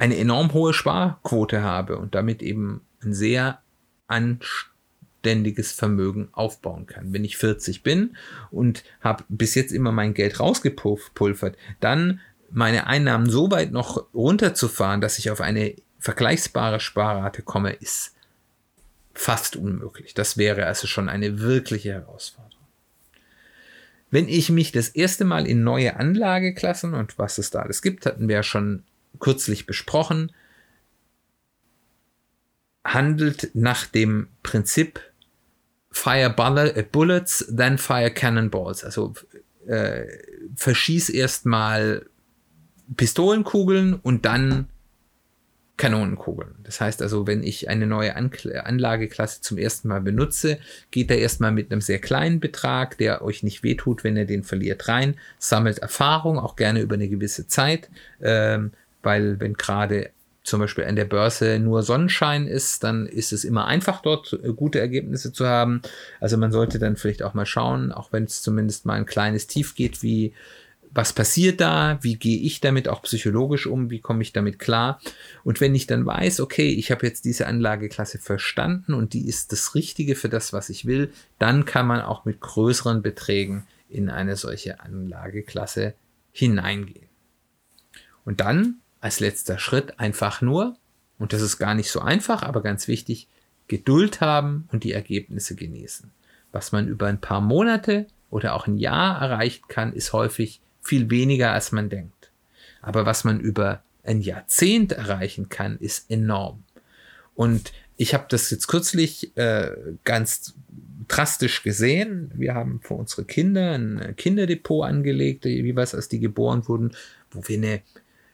eine 0.00 0.16
enorm 0.16 0.54
hohe 0.54 0.72
Sparquote 0.72 1.62
habe 1.62 1.98
und 1.98 2.14
damit 2.14 2.42
eben 2.42 2.80
ein 3.04 3.12
sehr 3.12 3.60
anständiges 4.06 5.72
Vermögen 5.72 6.30
aufbauen 6.32 6.86
kann. 6.86 7.12
Wenn 7.12 7.22
ich 7.22 7.36
40 7.36 7.82
bin 7.82 8.16
und 8.50 8.82
habe 9.02 9.24
bis 9.28 9.54
jetzt 9.54 9.72
immer 9.72 9.92
mein 9.92 10.14
Geld 10.14 10.40
rausgepulvert, 10.40 11.56
dann 11.80 12.20
meine 12.50 12.86
Einnahmen 12.86 13.28
so 13.28 13.50
weit 13.50 13.72
noch 13.72 14.06
runterzufahren, 14.14 15.02
dass 15.02 15.18
ich 15.18 15.30
auf 15.30 15.42
eine 15.42 15.76
vergleichbare 15.98 16.80
Sparrate 16.80 17.42
komme, 17.42 17.72
ist 17.72 18.16
fast 19.12 19.54
unmöglich. 19.54 20.14
Das 20.14 20.38
wäre 20.38 20.64
also 20.64 20.86
schon 20.86 21.10
eine 21.10 21.40
wirkliche 21.40 21.92
Herausforderung. 21.92 22.50
Wenn 24.10 24.28
ich 24.28 24.48
mich 24.48 24.72
das 24.72 24.88
erste 24.88 25.26
Mal 25.26 25.46
in 25.46 25.62
neue 25.62 25.96
Anlageklassen 25.96 26.94
und 26.94 27.18
was 27.18 27.36
es 27.36 27.50
da 27.50 27.60
alles 27.60 27.82
gibt, 27.82 28.06
hatten 28.06 28.28
wir 28.28 28.36
ja 28.36 28.42
schon 28.42 28.82
kürzlich 29.20 29.66
besprochen, 29.66 30.32
handelt 32.84 33.50
nach 33.54 33.86
dem 33.86 34.28
Prinzip 34.42 35.00
Fire 35.92 36.34
äh, 36.74 36.82
Bullets, 36.82 37.52
then 37.54 37.78
Fire 37.78 38.10
Cannonballs. 38.10 38.84
Also 38.84 39.14
äh, 39.66 40.06
verschieß 40.56 41.10
erstmal 41.10 42.06
Pistolenkugeln 42.96 43.94
und 43.94 44.24
dann 44.24 44.68
Kanonenkugeln. 45.80 46.56
Das 46.62 46.80
heißt 46.80 47.00
also, 47.00 47.26
wenn 47.26 47.42
ich 47.42 47.70
eine 47.70 47.86
neue 47.86 48.14
Anlageklasse 48.14 49.40
zum 49.40 49.56
ersten 49.56 49.88
Mal 49.88 50.02
benutze, 50.02 50.58
geht 50.90 51.10
er 51.10 51.18
erstmal 51.18 51.52
mit 51.52 51.72
einem 51.72 51.80
sehr 51.80 51.98
kleinen 51.98 52.38
Betrag, 52.38 52.98
der 52.98 53.22
euch 53.22 53.42
nicht 53.42 53.62
wehtut, 53.62 54.04
wenn 54.04 54.16
ihr 54.16 54.26
den 54.26 54.44
verliert, 54.44 54.88
rein, 54.88 55.16
sammelt 55.38 55.78
Erfahrung, 55.78 56.38
auch 56.38 56.54
gerne 56.54 56.82
über 56.82 56.96
eine 56.96 57.08
gewisse 57.08 57.46
Zeit, 57.46 57.88
ähm, 58.20 58.72
weil 59.02 59.40
wenn 59.40 59.54
gerade 59.54 60.10
zum 60.42 60.60
Beispiel 60.60 60.84
an 60.84 60.96
der 60.96 61.04
Börse 61.04 61.58
nur 61.58 61.82
Sonnenschein 61.82 62.46
ist, 62.46 62.82
dann 62.82 63.06
ist 63.06 63.32
es 63.32 63.44
immer 63.44 63.66
einfach 63.66 64.00
dort 64.00 64.38
äh, 64.42 64.52
gute 64.52 64.80
Ergebnisse 64.80 65.32
zu 65.32 65.46
haben. 65.46 65.82
Also 66.18 66.36
man 66.36 66.50
sollte 66.50 66.78
dann 66.78 66.96
vielleicht 66.96 67.22
auch 67.22 67.34
mal 67.34 67.46
schauen, 67.46 67.92
auch 67.92 68.12
wenn 68.12 68.24
es 68.24 68.42
zumindest 68.42 68.86
mal 68.86 68.94
ein 68.94 69.06
kleines 69.06 69.46
Tief 69.46 69.74
geht, 69.74 70.02
wie 70.02 70.32
was 70.92 71.12
passiert 71.12 71.60
da, 71.60 71.98
wie 72.02 72.16
gehe 72.16 72.38
ich 72.40 72.60
damit 72.60 72.88
auch 72.88 73.02
psychologisch 73.02 73.66
um, 73.66 73.90
wie 73.90 74.00
komme 74.00 74.22
ich 74.22 74.32
damit 74.32 74.58
klar. 74.58 75.00
Und 75.44 75.60
wenn 75.60 75.74
ich 75.74 75.86
dann 75.86 76.04
weiß, 76.04 76.40
okay, 76.40 76.68
ich 76.68 76.90
habe 76.90 77.06
jetzt 77.06 77.24
diese 77.24 77.46
Anlageklasse 77.46 78.18
verstanden 78.18 78.94
und 78.94 79.12
die 79.12 79.28
ist 79.28 79.52
das 79.52 79.74
Richtige 79.76 80.16
für 80.16 80.28
das, 80.28 80.52
was 80.52 80.68
ich 80.68 80.86
will, 80.86 81.12
dann 81.38 81.64
kann 81.64 81.86
man 81.86 82.00
auch 82.00 82.24
mit 82.24 82.40
größeren 82.40 83.02
Beträgen 83.02 83.66
in 83.88 84.10
eine 84.10 84.36
solche 84.36 84.80
Anlageklasse 84.80 85.94
hineingehen. 86.32 87.08
Und 88.24 88.40
dann 88.40 88.80
als 89.00 89.20
letzter 89.20 89.58
Schritt 89.58 89.98
einfach 89.98 90.40
nur, 90.40 90.76
und 91.18 91.32
das 91.32 91.42
ist 91.42 91.58
gar 91.58 91.74
nicht 91.74 91.90
so 91.90 92.00
einfach, 92.00 92.42
aber 92.42 92.62
ganz 92.62 92.88
wichtig, 92.88 93.28
Geduld 93.68 94.20
haben 94.20 94.68
und 94.72 94.84
die 94.84 94.92
Ergebnisse 94.92 95.54
genießen. 95.54 96.10
Was 96.52 96.72
man 96.72 96.88
über 96.88 97.06
ein 97.06 97.20
paar 97.20 97.40
Monate 97.40 98.06
oder 98.30 98.54
auch 98.54 98.66
ein 98.66 98.76
Jahr 98.76 99.20
erreicht 99.20 99.68
kann, 99.68 99.92
ist 99.92 100.12
häufig 100.12 100.60
viel 100.82 101.10
weniger, 101.10 101.52
als 101.52 101.72
man 101.72 101.88
denkt. 101.88 102.30
Aber 102.82 103.06
was 103.06 103.24
man 103.24 103.40
über 103.40 103.82
ein 104.02 104.20
Jahrzehnt 104.20 104.92
erreichen 104.92 105.48
kann, 105.48 105.78
ist 105.78 106.10
enorm. 106.10 106.64
Und 107.34 107.72
ich 107.96 108.14
habe 108.14 108.26
das 108.28 108.50
jetzt 108.50 108.66
kürzlich 108.66 109.36
äh, 109.36 109.72
ganz 110.04 110.54
drastisch 111.06 111.62
gesehen. 111.62 112.30
Wir 112.34 112.54
haben 112.54 112.80
für 112.82 112.94
unsere 112.94 113.24
Kinder 113.24 113.72
ein 113.72 114.14
Kinderdepot 114.16 114.86
angelegt, 114.86 115.44
wie 115.44 115.76
was, 115.76 115.94
als 115.94 116.08
die 116.08 116.20
geboren 116.20 116.66
wurden, 116.66 116.96
wo 117.30 117.46
wir 117.46 117.56
eine, 117.58 117.82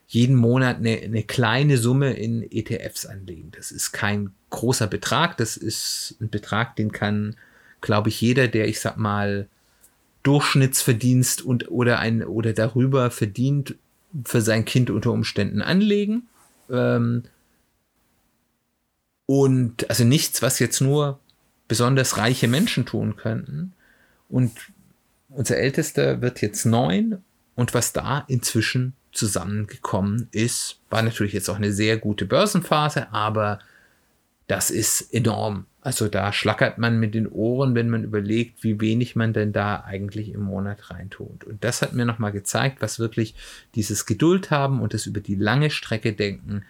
jeden 0.07 0.35
Monat 0.35 0.77
eine, 0.77 1.01
eine 1.01 1.23
kleine 1.23 1.77
Summe 1.77 2.13
in 2.13 2.49
ETFs 2.49 3.05
anlegen. 3.05 3.51
Das 3.51 3.71
ist 3.71 3.91
kein 3.91 4.31
großer 4.49 4.87
Betrag, 4.87 5.37
das 5.37 5.57
ist 5.57 6.15
ein 6.21 6.29
Betrag, 6.29 6.77
den 6.77 6.93
kann, 6.93 7.35
glaube 7.81 8.09
ich, 8.09 8.21
jeder, 8.21 8.47
der, 8.47 8.67
ich 8.67 8.79
sag 8.79 8.97
mal, 8.97 9.47
Durchschnittsverdienst 10.23 11.41
und 11.41 11.69
oder 11.69 11.99
ein 11.99 12.23
oder 12.23 12.53
darüber 12.53 13.11
verdient 13.11 13.75
für 14.25 14.41
sein 14.41 14.65
Kind 14.65 14.89
unter 14.89 15.11
Umständen 15.11 15.61
anlegen. 15.61 16.23
Ähm, 16.69 17.23
und 19.25 19.89
also 19.89 20.05
nichts, 20.05 20.41
was 20.41 20.59
jetzt 20.59 20.81
nur 20.81 21.19
besonders 21.67 22.17
reiche 22.17 22.47
Menschen 22.47 22.85
tun 22.85 23.17
könnten. 23.17 23.73
Und 24.29 24.51
unser 25.29 25.57
Ältester 25.57 26.21
wird 26.21 26.41
jetzt 26.41 26.65
neun 26.65 27.23
und 27.55 27.73
was 27.73 27.91
da 27.91 28.23
inzwischen 28.27 28.93
zusammengekommen 29.17 30.27
ist, 30.31 30.79
war 30.89 31.01
natürlich 31.01 31.33
jetzt 31.33 31.49
auch 31.49 31.57
eine 31.57 31.73
sehr 31.73 31.97
gute 31.97 32.25
Börsenphase, 32.25 33.11
aber 33.11 33.59
das 34.47 34.69
ist 34.71 35.13
enorm. 35.13 35.65
Also 35.81 36.07
da 36.07 36.33
schlackert 36.33 36.77
man 36.77 36.99
mit 36.99 37.13
den 37.13 37.27
Ohren, 37.27 37.75
wenn 37.75 37.89
man 37.89 38.03
überlegt, 38.03 38.63
wie 38.63 38.79
wenig 38.79 39.15
man 39.15 39.33
denn 39.33 39.53
da 39.53 39.83
eigentlich 39.85 40.33
im 40.33 40.41
Monat 40.41 40.89
reintut. 40.89 41.43
Und 41.43 41.63
das 41.63 41.81
hat 41.81 41.93
mir 41.93 42.05
nochmal 42.05 42.31
gezeigt, 42.31 42.81
was 42.81 42.99
wirklich 42.99 43.35
dieses 43.75 44.05
Geduld 44.05 44.51
haben 44.51 44.81
und 44.81 44.93
das 44.93 45.05
über 45.05 45.19
die 45.19 45.35
lange 45.35 45.69
Strecke 45.69 46.13
denken 46.13 46.63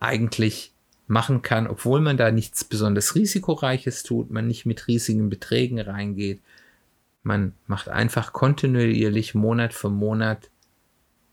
eigentlich 0.00 0.72
machen 1.08 1.42
kann, 1.42 1.66
obwohl 1.66 2.00
man 2.00 2.16
da 2.16 2.30
nichts 2.30 2.64
besonders 2.64 3.14
risikoreiches 3.14 4.02
tut, 4.02 4.30
man 4.30 4.46
nicht 4.46 4.66
mit 4.66 4.88
riesigen 4.88 5.30
Beträgen 5.30 5.80
reingeht. 5.80 6.40
Man 7.22 7.52
macht 7.66 7.88
einfach 7.88 8.32
kontinuierlich 8.32 9.34
Monat 9.34 9.72
für 9.72 9.90
Monat 9.90 10.50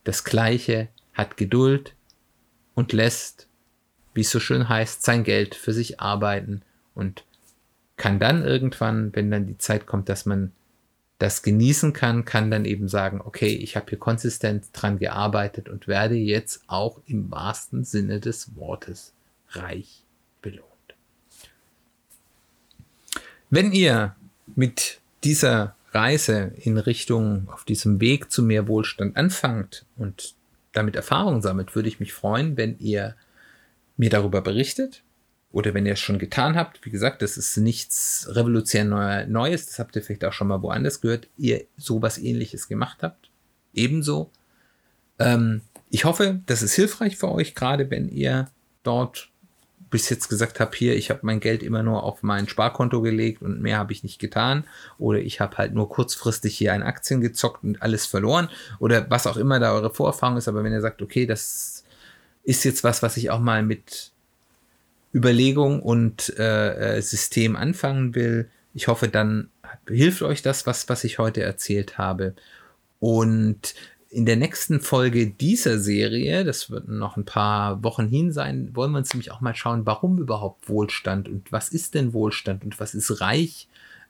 das 0.04 0.24
Gleiche, 0.24 0.90
hat 1.14 1.38
Geduld 1.38 1.96
und 2.76 2.92
lässt 2.94 3.48
wie 4.14 4.22
es 4.22 4.32
so 4.32 4.40
schön 4.40 4.70
heißt, 4.70 5.04
sein 5.04 5.24
Geld 5.24 5.56
für 5.56 5.74
sich 5.74 6.00
arbeiten 6.00 6.62
und 6.94 7.26
kann 7.98 8.20
dann 8.20 8.44
irgendwann, 8.44 9.16
wenn 9.16 9.32
dann 9.32 9.48
die 9.48 9.58
Zeit 9.58 9.86
kommt, 9.86 10.10
dass 10.10 10.26
man 10.26 10.52
das 11.20 11.42
genießen 11.42 11.94
kann, 11.94 12.26
kann 12.26 12.52
dann 12.52 12.66
eben 12.66 12.88
sagen, 12.88 13.22
okay, 13.24 13.56
ich 13.56 13.76
habe 13.76 13.86
hier 13.90 14.00
konsistent 14.00 14.66
dran 14.74 15.00
gearbeitet 15.00 15.70
und 15.70 15.88
werde 15.88 16.16
jetzt 16.16 16.64
auch 16.68 17.00
im 17.06 17.32
wahrsten 17.32 17.84
Sinne 17.84 18.20
des 18.20 18.56
Wortes 18.56 19.14
reich 19.50 20.04
belohnt. 20.42 20.68
Wenn 23.50 23.72
ihr 23.72 24.16
mit 24.56 25.00
dieser 25.24 25.76
Reise 25.94 26.54
in 26.58 26.78
Richtung 26.78 27.50
auf 27.50 27.66
diesem 27.66 28.02
Weg 28.02 28.32
zu 28.32 28.44
mehr 28.44 28.68
Wohlstand 28.68 29.16
anfangt 29.16 29.86
und 29.96 30.36
damit 30.72 30.96
Erfahrung 30.96 31.42
sammelt, 31.42 31.76
würde 31.76 31.88
ich 31.88 32.00
mich 32.00 32.14
freuen, 32.14 32.58
wenn 32.58 32.78
ihr 32.80 33.16
mir 33.96 34.10
darüber 34.10 34.42
berichtet. 34.42 35.04
Oder 35.52 35.76
wenn 35.76 35.86
ihr 35.86 35.94
es 35.94 36.00
schon 36.00 36.18
getan 36.18 36.56
habt, 36.56 36.84
wie 36.84 36.90
gesagt, 36.90 37.22
das 37.22 37.38
ist 37.38 37.58
nichts 37.58 38.28
revolutionär 38.32 39.28
Neues, 39.28 39.68
das 39.68 39.78
habt 39.78 39.96
ihr 39.96 40.02
vielleicht 40.02 40.26
auch 40.26 40.34
schon 40.34 40.48
mal 40.48 40.64
woanders 40.64 41.00
gehört, 41.00 41.28
ihr 41.38 41.66
sowas 41.78 42.18
ähnliches 42.18 42.68
gemacht 42.68 43.04
habt. 43.04 43.30
Ebenso. 43.72 44.32
Ähm, 45.20 45.62
ich 45.92 46.06
hoffe, 46.06 46.42
das 46.48 46.64
ist 46.64 46.74
hilfreich 46.74 47.18
für 47.18 47.32
euch, 47.32 47.54
gerade 47.54 47.92
wenn 47.92 48.10
ihr 48.10 48.50
dort 48.82 49.30
bis 49.94 50.10
jetzt 50.10 50.28
gesagt 50.28 50.60
habt, 50.60 50.74
hier, 50.74 50.96
ich 50.96 51.12
habe 51.12 51.20
mein 51.22 51.40
Geld 51.40 51.62
immer 51.62 51.84
nur 51.84 52.02
auf 52.02 52.24
mein 52.24 52.48
Sparkonto 52.48 53.04
gelegt 53.04 53.44
und 53.44 53.62
mehr 53.62 53.78
habe 53.78 53.94
ich 53.94 54.02
nicht 54.02 54.18
getan. 54.18 54.64
Oder 54.98 55.20
ich 55.20 55.40
habe 55.40 55.56
halt 55.58 55.76
nur 55.76 55.88
kurzfristig 55.88 56.58
hier 56.58 56.74
in 56.74 56.82
Aktien 56.82 57.22
gezockt 57.22 57.64
und 57.64 57.80
alles 57.84 58.08
verloren. 58.08 58.50
Oder 58.80 59.08
was 59.12 59.28
auch 59.28 59.38
immer 59.38 59.60
da 59.60 59.72
eure 59.72 59.94
Vorerfahrung 59.94 60.38
ist. 60.38 60.48
Aber 60.48 60.64
wenn 60.64 60.74
ihr 60.74 60.82
sagt, 60.82 61.04
okay, 61.04 61.28
das 61.28 61.84
ist 62.44 62.64
jetzt 62.64 62.84
was, 62.84 63.04
was 63.04 63.18
ich 63.18 63.30
auch 63.30 63.40
mal 63.40 63.62
mit 63.62 64.12
Überlegung 65.14 65.80
und 65.80 66.38
äh, 66.40 66.98
äh, 66.98 67.02
System 67.04 67.56
anfangen 67.56 68.16
will. 68.16 68.50
Ich 68.74 68.88
hoffe, 68.88 69.10
dann 69.10 69.52
hilft 69.88 70.24
euch 70.24 70.42
das, 70.42 70.66
was, 70.66 70.90
was 70.90 71.04
ich 71.04 71.20
heute 71.20 71.44
erzählt 71.44 72.00
habe. 72.00 72.34
Und 73.00 73.76
in 74.14 74.28
der 74.28 74.36
nächsten 74.36 74.80
Folge 74.80 75.28
dieser 75.28 75.80
Serie, 75.80 76.44
das 76.44 76.70
wird 76.70 76.88
noch 76.88 77.18
ein 77.18 77.26
paar 77.26 77.84
Wochen 77.84 78.08
hin 78.08 78.32
sein, 78.32 78.70
wollen 78.76 78.92
wir 78.92 79.00
uns 79.00 79.12
nämlich 79.12 79.32
auch 79.32 79.42
mal 79.42 79.56
schauen, 79.56 79.88
warum 79.88 80.20
überhaupt 80.20 80.70
Wohlstand 80.70 81.28
und 81.28 81.52
was 81.52 81.70
ist 81.70 81.96
denn 81.96 82.14
Wohlstand 82.14 82.64
und 82.64 82.80
was 82.80 82.94
ist 82.94 83.22
reich. 83.22 83.68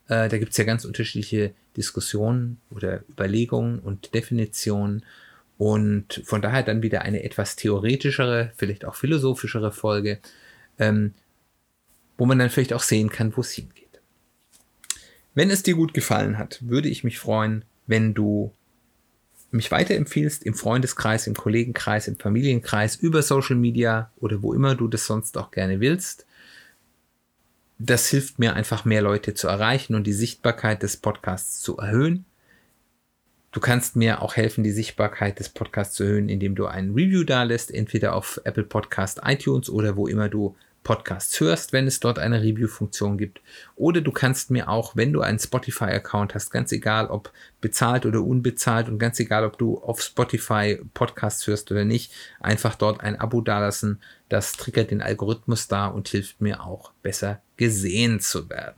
Äh, 0.09 0.27
da 0.27 0.37
gibt 0.37 0.51
es 0.51 0.57
ja 0.57 0.65
ganz 0.65 0.83
unterschiedliche 0.83 1.53
Diskussionen 1.77 2.59
oder 2.69 3.03
Überlegungen 3.09 3.79
und 3.79 4.13
Definitionen. 4.13 5.05
Und 5.57 6.21
von 6.25 6.41
daher 6.41 6.63
dann 6.63 6.81
wieder 6.81 7.03
eine 7.03 7.23
etwas 7.23 7.55
theoretischere, 7.55 8.51
vielleicht 8.57 8.83
auch 8.83 8.95
philosophischere 8.95 9.71
Folge, 9.71 10.19
ähm, 10.79 11.13
wo 12.17 12.25
man 12.25 12.39
dann 12.39 12.49
vielleicht 12.49 12.73
auch 12.73 12.81
sehen 12.81 13.09
kann, 13.09 13.35
wo 13.37 13.41
es 13.41 13.51
hingeht. 13.51 14.01
Wenn 15.33 15.49
es 15.49 15.63
dir 15.63 15.75
gut 15.75 15.93
gefallen 15.93 16.37
hat, 16.37 16.59
würde 16.61 16.89
ich 16.89 17.05
mich 17.05 17.19
freuen, 17.19 17.63
wenn 17.87 18.13
du 18.13 18.51
mich 19.53 19.71
weiterempfiehlst 19.71 20.43
im 20.43 20.53
Freundeskreis, 20.53 21.27
im 21.27 21.35
Kollegenkreis, 21.35 22.07
im 22.07 22.17
Familienkreis, 22.17 22.95
über 22.95 23.21
Social 23.21 23.55
Media 23.55 24.11
oder 24.17 24.41
wo 24.41 24.53
immer 24.53 24.75
du 24.75 24.87
das 24.87 25.05
sonst 25.05 25.37
auch 25.37 25.51
gerne 25.51 25.79
willst. 25.79 26.25
Das 27.79 28.07
hilft 28.07 28.39
mir 28.39 28.53
einfach 28.55 28.85
mehr 28.85 29.01
Leute 29.01 29.33
zu 29.33 29.47
erreichen 29.47 29.95
und 29.95 30.05
die 30.05 30.13
Sichtbarkeit 30.13 30.83
des 30.83 30.97
Podcasts 30.97 31.59
zu 31.59 31.77
erhöhen. 31.77 32.25
Du 33.51 33.59
kannst 33.59 33.95
mir 33.95 34.21
auch 34.21 34.35
helfen, 34.35 34.63
die 34.63 34.71
Sichtbarkeit 34.71 35.39
des 35.39 35.49
Podcasts 35.49 35.95
zu 35.95 36.03
erhöhen, 36.03 36.29
indem 36.29 36.55
du 36.55 36.65
ein 36.65 36.91
Review 36.91 37.23
da 37.23 37.43
lässt, 37.43 37.71
entweder 37.71 38.15
auf 38.15 38.41
Apple 38.45 38.63
Podcast, 38.63 39.21
iTunes 39.23 39.69
oder 39.69 39.95
wo 39.95 40.07
immer 40.07 40.27
du 40.27 40.55
Podcasts 40.83 41.39
hörst, 41.39 41.73
wenn 41.73 41.87
es 41.87 41.99
dort 41.99 42.19
eine 42.19 42.41
Review-Funktion 42.41 43.17
gibt. 43.17 43.41
Oder 43.75 44.01
du 44.01 44.11
kannst 44.11 44.51
mir 44.51 44.69
auch, 44.69 44.95
wenn 44.95 45.13
du 45.13 45.21
einen 45.21 45.39
Spotify-Account 45.39 46.35
hast, 46.35 46.51
ganz 46.51 46.71
egal 46.71 47.07
ob 47.07 47.31
bezahlt 47.61 48.05
oder 48.05 48.21
unbezahlt 48.21 48.89
und 48.89 48.99
ganz 48.99 49.19
egal 49.19 49.45
ob 49.45 49.57
du 49.57 49.79
auf 49.79 50.01
Spotify 50.01 50.79
Podcasts 50.93 51.47
hörst 51.47 51.71
oder 51.71 51.85
nicht, 51.85 52.11
einfach 52.39 52.75
dort 52.75 53.01
ein 53.01 53.19
Abo 53.19 53.41
dalassen. 53.41 54.01
Das 54.29 54.53
triggert 54.53 54.91
den 54.91 55.01
Algorithmus 55.01 55.67
da 55.67 55.87
und 55.87 56.09
hilft 56.09 56.41
mir 56.41 56.63
auch 56.63 56.91
besser 57.01 57.41
gesehen 57.57 58.19
zu 58.19 58.49
werden. 58.49 58.75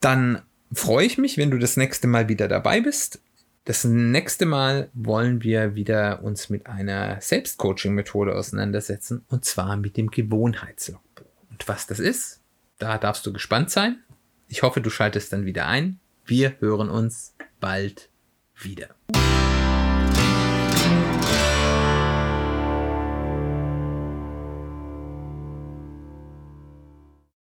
Dann 0.00 0.42
freue 0.72 1.06
ich 1.06 1.18
mich, 1.18 1.38
wenn 1.38 1.50
du 1.50 1.58
das 1.58 1.76
nächste 1.76 2.06
Mal 2.06 2.28
wieder 2.28 2.48
dabei 2.48 2.80
bist. 2.80 3.20
Das 3.68 3.84
nächste 3.84 4.46
Mal 4.46 4.88
wollen 4.94 5.42
wir 5.42 5.74
wieder 5.74 6.22
uns 6.22 6.48
mit 6.48 6.68
einer 6.68 7.20
Selbstcoaching-Methode 7.20 8.34
auseinandersetzen 8.34 9.26
und 9.28 9.44
zwar 9.44 9.76
mit 9.76 9.98
dem 9.98 10.10
Gewohnheitslogbuch. 10.10 11.26
Und 11.50 11.68
was 11.68 11.86
das 11.86 11.98
ist, 11.98 12.40
da 12.78 12.96
darfst 12.96 13.26
du 13.26 13.32
gespannt 13.34 13.68
sein. 13.68 13.98
Ich 14.48 14.62
hoffe, 14.62 14.80
du 14.80 14.88
schaltest 14.88 15.34
dann 15.34 15.44
wieder 15.44 15.66
ein. 15.66 16.00
Wir 16.24 16.54
hören 16.60 16.88
uns 16.88 17.34
bald 17.60 18.08
wieder. 18.56 18.88